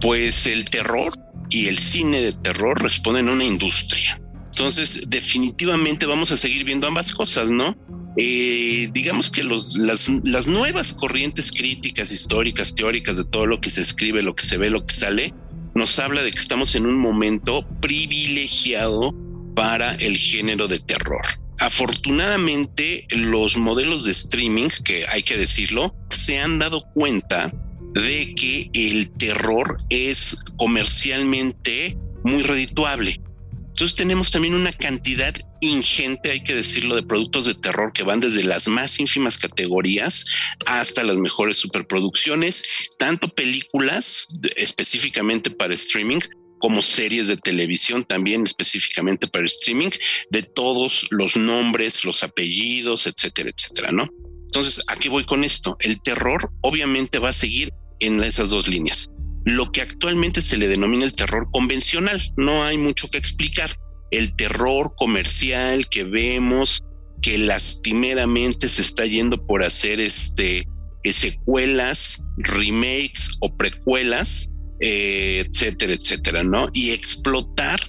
Pues 0.00 0.46
el 0.46 0.64
terror 0.64 1.12
y 1.50 1.66
el 1.66 1.78
cine 1.78 2.22
de 2.22 2.32
terror 2.32 2.80
responden 2.80 3.28
a 3.28 3.32
una 3.32 3.44
industria. 3.44 4.20
Entonces, 4.46 5.08
definitivamente 5.08 6.06
vamos 6.06 6.30
a 6.30 6.36
seguir 6.36 6.64
viendo 6.64 6.86
ambas 6.86 7.12
cosas, 7.12 7.50
¿no? 7.50 7.76
Eh, 8.16 8.88
digamos 8.92 9.30
que 9.30 9.44
las, 9.44 9.76
las 10.24 10.46
nuevas 10.46 10.92
corrientes 10.92 11.52
críticas, 11.52 12.10
históricas, 12.10 12.74
teóricas 12.74 13.16
de 13.16 13.24
todo 13.24 13.46
lo 13.46 13.60
que 13.60 13.70
se 13.70 13.80
escribe, 13.80 14.22
lo 14.22 14.34
que 14.34 14.44
se 14.44 14.56
ve, 14.56 14.68
lo 14.68 14.84
que 14.84 14.94
sale, 14.94 15.34
nos 15.74 15.98
habla 15.98 16.22
de 16.22 16.30
que 16.32 16.38
estamos 16.38 16.74
en 16.74 16.86
un 16.86 16.96
momento 16.96 17.66
privilegiado 17.80 19.14
para 19.54 19.94
el 19.96 20.16
género 20.16 20.68
de 20.68 20.78
terror. 20.78 21.22
Afortunadamente, 21.58 23.06
los 23.10 23.56
modelos 23.56 24.04
de 24.04 24.12
streaming, 24.12 24.70
que 24.82 25.06
hay 25.06 25.22
que 25.22 25.36
decirlo, 25.36 25.94
se 26.08 26.38
han 26.38 26.58
dado 26.58 26.82
cuenta 26.94 27.52
de 27.92 28.34
que 28.34 28.70
el 28.72 29.10
terror 29.10 29.78
es 29.90 30.36
comercialmente 30.56 31.98
muy 32.24 32.42
redituable. 32.42 33.20
Entonces 33.68 33.94
tenemos 33.94 34.30
también 34.30 34.54
una 34.54 34.72
cantidad 34.72 35.34
ingente, 35.60 36.30
hay 36.30 36.42
que 36.42 36.54
decirlo, 36.54 36.94
de 36.94 37.02
productos 37.02 37.46
de 37.46 37.54
terror 37.54 37.92
que 37.92 38.02
van 38.02 38.20
desde 38.20 38.42
las 38.42 38.68
más 38.68 38.98
ínfimas 38.98 39.36
categorías 39.38 40.24
hasta 40.66 41.04
las 41.04 41.16
mejores 41.16 41.58
superproducciones, 41.58 42.62
tanto 42.98 43.28
películas 43.28 44.26
específicamente 44.56 45.50
para 45.50 45.74
streaming 45.74 46.20
como 46.58 46.82
series 46.82 47.28
de 47.28 47.36
televisión 47.36 48.04
también 48.04 48.44
específicamente 48.44 49.26
para 49.26 49.46
streaming 49.46 49.90
de 50.30 50.42
todos 50.42 51.06
los 51.10 51.36
nombres, 51.36 52.04
los 52.04 52.22
apellidos, 52.22 53.06
etcétera, 53.06 53.50
etcétera, 53.56 53.92
¿no? 53.92 54.08
Entonces, 54.44 54.82
¿a 54.88 54.96
qué 54.96 55.08
voy 55.08 55.24
con 55.24 55.44
esto? 55.44 55.76
El 55.80 56.02
terror 56.02 56.50
obviamente 56.60 57.18
va 57.18 57.30
a 57.30 57.32
seguir 57.32 57.72
en 58.00 58.22
esas 58.22 58.50
dos 58.50 58.68
líneas 58.68 59.08
lo 59.44 59.72
que 59.72 59.80
actualmente 59.80 60.42
se 60.42 60.58
le 60.58 60.68
denomina 60.68 61.04
el 61.04 61.14
terror 61.14 61.48
convencional. 61.50 62.20
No 62.36 62.62
hay 62.62 62.76
mucho 62.76 63.08
que 63.08 63.18
explicar. 63.18 63.76
El 64.10 64.34
terror 64.36 64.94
comercial 64.96 65.88
que 65.88 66.04
vemos, 66.04 66.82
que 67.22 67.38
lastimeramente 67.38 68.68
se 68.68 68.82
está 68.82 69.06
yendo 69.06 69.46
por 69.46 69.62
hacer 69.62 70.00
este 70.00 70.66
eh, 71.02 71.12
secuelas, 71.12 72.22
remakes 72.36 73.28
o 73.40 73.56
precuelas, 73.56 74.50
eh, 74.80 75.44
etcétera, 75.46 75.92
etcétera, 75.92 76.42
¿no? 76.42 76.68
Y 76.72 76.90
explotar 76.90 77.80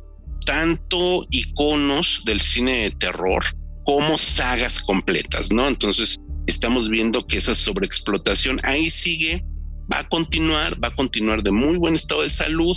tanto 0.45 1.25
iconos 1.29 2.21
del 2.25 2.41
cine 2.41 2.83
de 2.83 2.91
terror 2.91 3.43
como 3.85 4.17
sagas 4.17 4.79
completas, 4.79 5.51
¿no? 5.51 5.67
Entonces, 5.67 6.17
estamos 6.47 6.89
viendo 6.89 7.25
que 7.25 7.37
esa 7.37 7.55
sobreexplotación 7.55 8.59
ahí 8.63 8.89
sigue, 8.89 9.43
va 9.91 9.99
a 9.99 10.09
continuar, 10.09 10.81
va 10.83 10.89
a 10.89 10.95
continuar 10.95 11.43
de 11.43 11.51
muy 11.51 11.77
buen 11.77 11.95
estado 11.95 12.21
de 12.21 12.29
salud, 12.29 12.75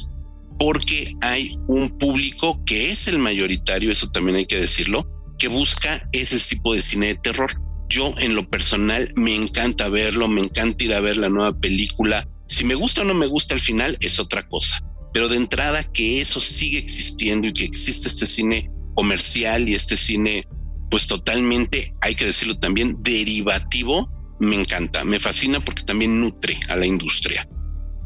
porque 0.58 1.14
hay 1.20 1.56
un 1.68 1.98
público 1.98 2.62
que 2.64 2.90
es 2.90 3.08
el 3.08 3.18
mayoritario, 3.18 3.90
eso 3.90 4.10
también 4.10 4.36
hay 4.36 4.46
que 4.46 4.60
decirlo, 4.60 5.08
que 5.38 5.48
busca 5.48 6.08
ese 6.12 6.38
tipo 6.38 6.74
de 6.74 6.82
cine 6.82 7.08
de 7.08 7.14
terror. 7.16 7.52
Yo 7.88 8.14
en 8.18 8.34
lo 8.34 8.48
personal 8.48 9.10
me 9.16 9.34
encanta 9.34 9.88
verlo, 9.88 10.28
me 10.28 10.42
encanta 10.42 10.84
ir 10.84 10.94
a 10.94 11.00
ver 11.00 11.16
la 11.16 11.28
nueva 11.28 11.58
película. 11.58 12.26
Si 12.46 12.64
me 12.64 12.74
gusta 12.74 13.02
o 13.02 13.04
no 13.04 13.14
me 13.14 13.26
gusta 13.26 13.54
al 13.54 13.60
final 13.60 13.96
es 14.00 14.18
otra 14.18 14.42
cosa. 14.42 14.82
Pero 15.12 15.28
de 15.28 15.36
entrada 15.36 15.84
que 15.84 16.20
eso 16.20 16.40
sigue 16.40 16.78
existiendo 16.78 17.48
y 17.48 17.52
que 17.52 17.64
existe 17.64 18.08
este 18.08 18.26
cine 18.26 18.70
comercial 18.94 19.68
y 19.68 19.74
este 19.74 19.96
cine 19.96 20.46
pues 20.90 21.06
totalmente, 21.06 21.92
hay 22.00 22.14
que 22.14 22.26
decirlo 22.26 22.58
también, 22.58 23.02
derivativo, 23.02 24.08
me 24.38 24.54
encanta, 24.54 25.04
me 25.04 25.18
fascina 25.18 25.64
porque 25.64 25.82
también 25.82 26.20
nutre 26.20 26.60
a 26.68 26.76
la 26.76 26.86
industria. 26.86 27.48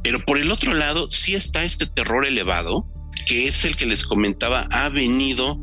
Pero 0.03 0.25
por 0.25 0.39
el 0.39 0.51
otro 0.51 0.75
lado, 0.75 1.11
sí 1.11 1.35
está 1.35 1.65
este 1.65 1.87
terror 1.87 2.27
elevado, 2.27 2.87
que 3.27 3.49
es 3.49 3.65
el 3.65 3.77
que 3.77 3.87
les 3.87 4.05
comentaba, 4.05 4.69
ha 4.71 4.89
venido 4.89 5.59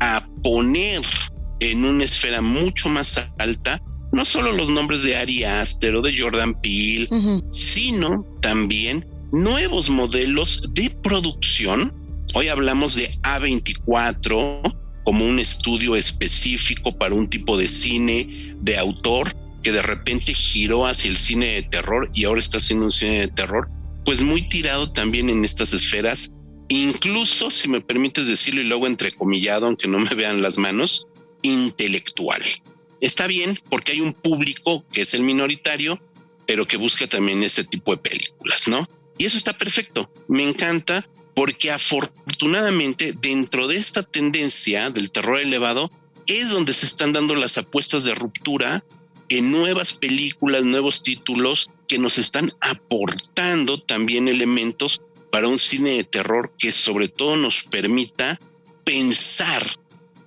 a 0.00 0.26
poner 0.42 1.02
en 1.60 1.84
una 1.84 2.04
esfera 2.04 2.40
mucho 2.40 2.88
más 2.88 3.20
alta 3.38 3.82
no 4.12 4.24
solo 4.24 4.52
los 4.52 4.68
nombres 4.68 5.02
de 5.02 5.16
Ari 5.16 5.44
Aster 5.44 5.94
o 5.94 6.02
de 6.02 6.18
Jordan 6.18 6.60
Peele, 6.60 7.08
sino 7.50 8.26
también 8.40 9.06
nuevos 9.32 9.88
modelos 9.88 10.68
de 10.74 10.90
producción. 10.90 11.92
Hoy 12.34 12.48
hablamos 12.48 12.94
de 12.94 13.10
A24 13.22 14.76
como 15.04 15.24
un 15.24 15.38
estudio 15.38 15.96
específico 15.96 16.96
para 16.96 17.14
un 17.14 17.28
tipo 17.28 17.56
de 17.56 17.68
cine 17.68 18.54
de 18.60 18.78
autor 18.78 19.34
que 19.62 19.72
de 19.72 19.82
repente 19.82 20.34
giró 20.34 20.86
hacia 20.86 21.10
el 21.10 21.16
cine 21.16 21.46
de 21.46 21.62
terror 21.62 22.10
y 22.14 22.24
ahora 22.24 22.40
está 22.40 22.58
haciendo 22.58 22.86
un 22.86 22.92
cine 22.92 23.20
de 23.20 23.28
terror 23.28 23.68
pues 24.10 24.22
muy 24.22 24.42
tirado 24.42 24.90
también 24.90 25.30
en 25.30 25.44
estas 25.44 25.72
esferas, 25.72 26.32
incluso 26.66 27.48
si 27.52 27.68
me 27.68 27.80
permites 27.80 28.26
decirlo 28.26 28.60
y 28.60 28.64
luego 28.64 28.88
entrecomillado, 28.88 29.66
aunque 29.66 29.86
no 29.86 30.00
me 30.00 30.12
vean 30.16 30.42
las 30.42 30.58
manos, 30.58 31.06
intelectual. 31.42 32.42
Está 33.00 33.28
bien 33.28 33.56
porque 33.70 33.92
hay 33.92 34.00
un 34.00 34.12
público 34.12 34.84
que 34.92 35.02
es 35.02 35.14
el 35.14 35.22
minoritario, 35.22 36.02
pero 36.44 36.66
que 36.66 36.76
busca 36.76 37.06
también 37.06 37.44
este 37.44 37.62
tipo 37.62 37.92
de 37.92 38.02
películas, 38.02 38.66
¿no? 38.66 38.90
Y 39.16 39.26
eso 39.26 39.36
está 39.36 39.56
perfecto. 39.56 40.12
Me 40.26 40.42
encanta 40.42 41.08
porque 41.36 41.70
afortunadamente 41.70 43.12
dentro 43.12 43.68
de 43.68 43.76
esta 43.76 44.02
tendencia 44.02 44.90
del 44.90 45.12
terror 45.12 45.38
elevado 45.38 45.88
es 46.26 46.48
donde 46.48 46.74
se 46.74 46.86
están 46.86 47.12
dando 47.12 47.36
las 47.36 47.56
apuestas 47.58 48.02
de 48.02 48.16
ruptura 48.16 48.82
en 49.28 49.52
nuevas 49.52 49.92
películas, 49.92 50.64
nuevos 50.64 51.04
títulos 51.04 51.70
que 51.90 51.98
nos 51.98 52.18
están 52.18 52.52
aportando 52.60 53.82
también 53.82 54.28
elementos 54.28 55.00
para 55.32 55.48
un 55.48 55.58
cine 55.58 55.90
de 55.90 56.04
terror 56.04 56.52
que 56.56 56.70
sobre 56.70 57.08
todo 57.08 57.36
nos 57.36 57.64
permita 57.64 58.38
pensar 58.84 59.76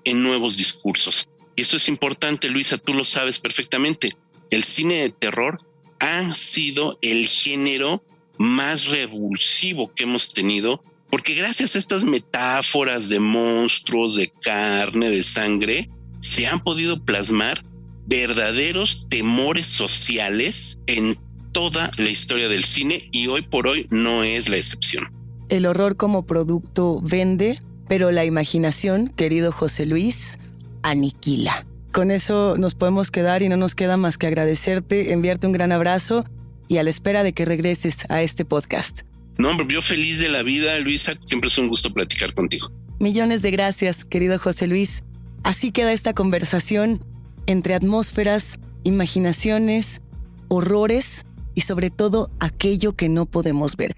en 0.04 0.22
nuevos 0.22 0.58
discursos. 0.58 1.30
Y 1.56 1.62
esto 1.62 1.78
es 1.78 1.88
importante, 1.88 2.50
Luisa, 2.50 2.78
tú 2.78 2.94
lo 2.94 3.06
sabes 3.06 3.40
perfectamente. 3.40 4.14
El 4.50 4.66
cine 4.66 4.96
de 4.96 5.10
terror 5.12 5.62
ha 6.02 6.36
sido 6.36 7.00
el 7.02 7.28
género 7.28 8.04
más 8.38 8.88
revulsivo 8.88 9.94
que 9.96 10.04
hemos 10.04 10.34
tenido, 10.34 10.84
porque 11.10 11.34
gracias 11.34 11.76
a 11.78 11.80
estas 11.80 12.04
metáforas 12.04 13.08
de 13.08 13.22
monstruos, 13.22 14.16
de 14.18 14.30
carne, 14.30 15.10
de 15.10 15.24
sangre, 15.24 15.90
se 16.20 16.46
han 16.46 16.62
podido 16.62 17.02
plasmar 17.06 17.64
verdaderos 18.06 19.08
temores 19.08 19.68
sociales 19.68 20.78
en 20.88 21.18
toda 21.54 21.92
la 21.98 22.10
historia 22.10 22.50
del 22.50 22.66
cine 22.66 23.08
y 23.12 23.28
hoy 23.28 23.44
por 23.44 23.68
hoy 23.68 23.88
no 23.90 24.24
es 24.24 24.50
la 24.50 24.58
excepción. 24.58 25.10
El 25.50 25.66
horror 25.66 25.96
como 25.96 26.26
producto 26.26 27.00
vende, 27.02 27.60
pero 27.88 28.12
la 28.12 28.26
imaginación, 28.26 29.10
querido 29.10 29.52
José 29.52 29.86
Luis, 29.86 30.40
aniquila. 30.82 31.66
Con 31.92 32.10
eso 32.12 32.58
nos 32.58 32.74
podemos 32.74 33.12
quedar 33.12 33.44
y 33.44 33.50
no 33.50 33.56
nos 33.56 33.76
queda 33.76 33.98
más 33.98 34.18
que 34.18 34.28
agradecerte, 34.28 35.14
enviarte 35.14 35.48
un 35.48 35.54
gran 35.54 35.72
abrazo 35.72 36.26
y 36.68 36.78
a 36.78 36.84
la 36.84 36.90
espera 36.90 37.24
de 37.24 37.34
que 37.34 37.46
regreses 37.46 38.10
a 38.10 38.24
este 38.24 38.46
podcast. 38.46 39.02
No, 39.38 39.50
hombre, 39.50 39.68
yo 39.70 39.82
feliz 39.82 40.20
de 40.20 40.30
la 40.30 40.42
vida, 40.44 40.80
Luisa. 40.80 41.14
Siempre 41.24 41.50
es 41.50 41.58
un 41.58 41.68
gusto 41.68 41.94
platicar 41.94 42.34
contigo. 42.34 42.72
Millones 43.00 43.42
de 43.42 43.52
gracias, 43.52 44.06
querido 44.06 44.40
José 44.40 44.68
Luis. 44.68 45.04
Así 45.44 45.72
queda 45.72 45.94
esta 45.94 46.14
conversación 46.14 47.04
entre 47.46 47.76
atmósferas, 47.76 48.60
imaginaciones, 48.84 50.02
horrores 50.48 51.26
y 51.56 51.62
sobre 51.62 51.90
todo 51.90 52.30
aquello 52.40 52.96
que 52.96 53.10
no 53.10 53.26
podemos 53.26 53.76
ver. 53.76 53.96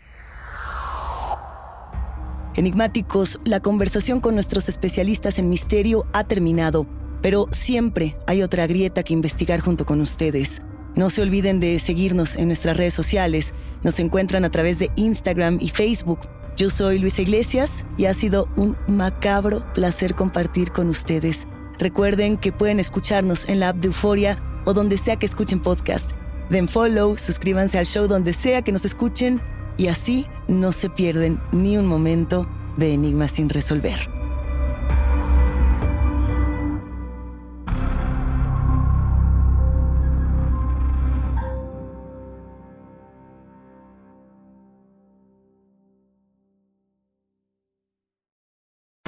Enigmáticos, 2.55 3.39
la 3.43 3.59
conversación 3.59 4.21
con 4.21 4.33
nuestros 4.33 4.69
especialistas 4.69 5.39
en 5.39 5.49
misterio 5.49 6.05
ha 6.13 6.23
terminado, 6.23 6.87
pero 7.21 7.47
siempre 7.51 8.15
hay 8.27 8.43
otra 8.43 8.65
grieta 8.65 9.03
que 9.03 9.13
investigar 9.13 9.59
junto 9.59 9.85
con 9.85 9.99
ustedes. 9.99 10.61
No 10.95 11.09
se 11.09 11.21
olviden 11.21 11.59
de 11.59 11.77
seguirnos 11.79 12.37
en 12.37 12.47
nuestras 12.47 12.77
redes 12.77 12.93
sociales. 12.93 13.53
Nos 13.83 13.99
encuentran 13.99 14.45
a 14.45 14.51
través 14.51 14.79
de 14.79 14.89
Instagram 14.95 15.57
y 15.59 15.67
Facebook. 15.67 16.19
Yo 16.55 16.69
soy 16.69 16.99
Luisa 16.99 17.21
Iglesias 17.21 17.85
y 17.97 18.05
ha 18.05 18.13
sido 18.13 18.47
un 18.55 18.77
macabro 18.87 19.61
placer 19.73 20.15
compartir 20.15 20.71
con 20.71 20.87
ustedes. 20.87 21.49
Recuerden 21.77 22.37
que 22.37 22.53
pueden 22.53 22.79
escucharnos 22.79 23.49
en 23.49 23.59
la 23.59 23.69
app 23.69 23.77
de 23.77 23.87
Euforia 23.87 24.37
o 24.63 24.73
donde 24.73 24.97
sea 24.97 25.17
que 25.17 25.25
escuchen 25.25 25.59
podcast. 25.59 26.11
Den 26.49 26.67
follow, 26.67 27.17
suscríbanse 27.17 27.77
al 27.77 27.85
show 27.85 28.07
donde 28.07 28.33
sea 28.33 28.61
que 28.61 28.71
nos 28.71 28.85
escuchen 28.85 29.39
y 29.77 29.87
así 29.87 30.27
no 30.47 30.71
se 30.71 30.89
pierden 30.89 31.39
ni 31.51 31.77
un 31.77 31.85
momento 31.85 32.47
de 32.77 32.93
enigmas 32.93 33.31
sin 33.31 33.49
resolver. 33.49 34.14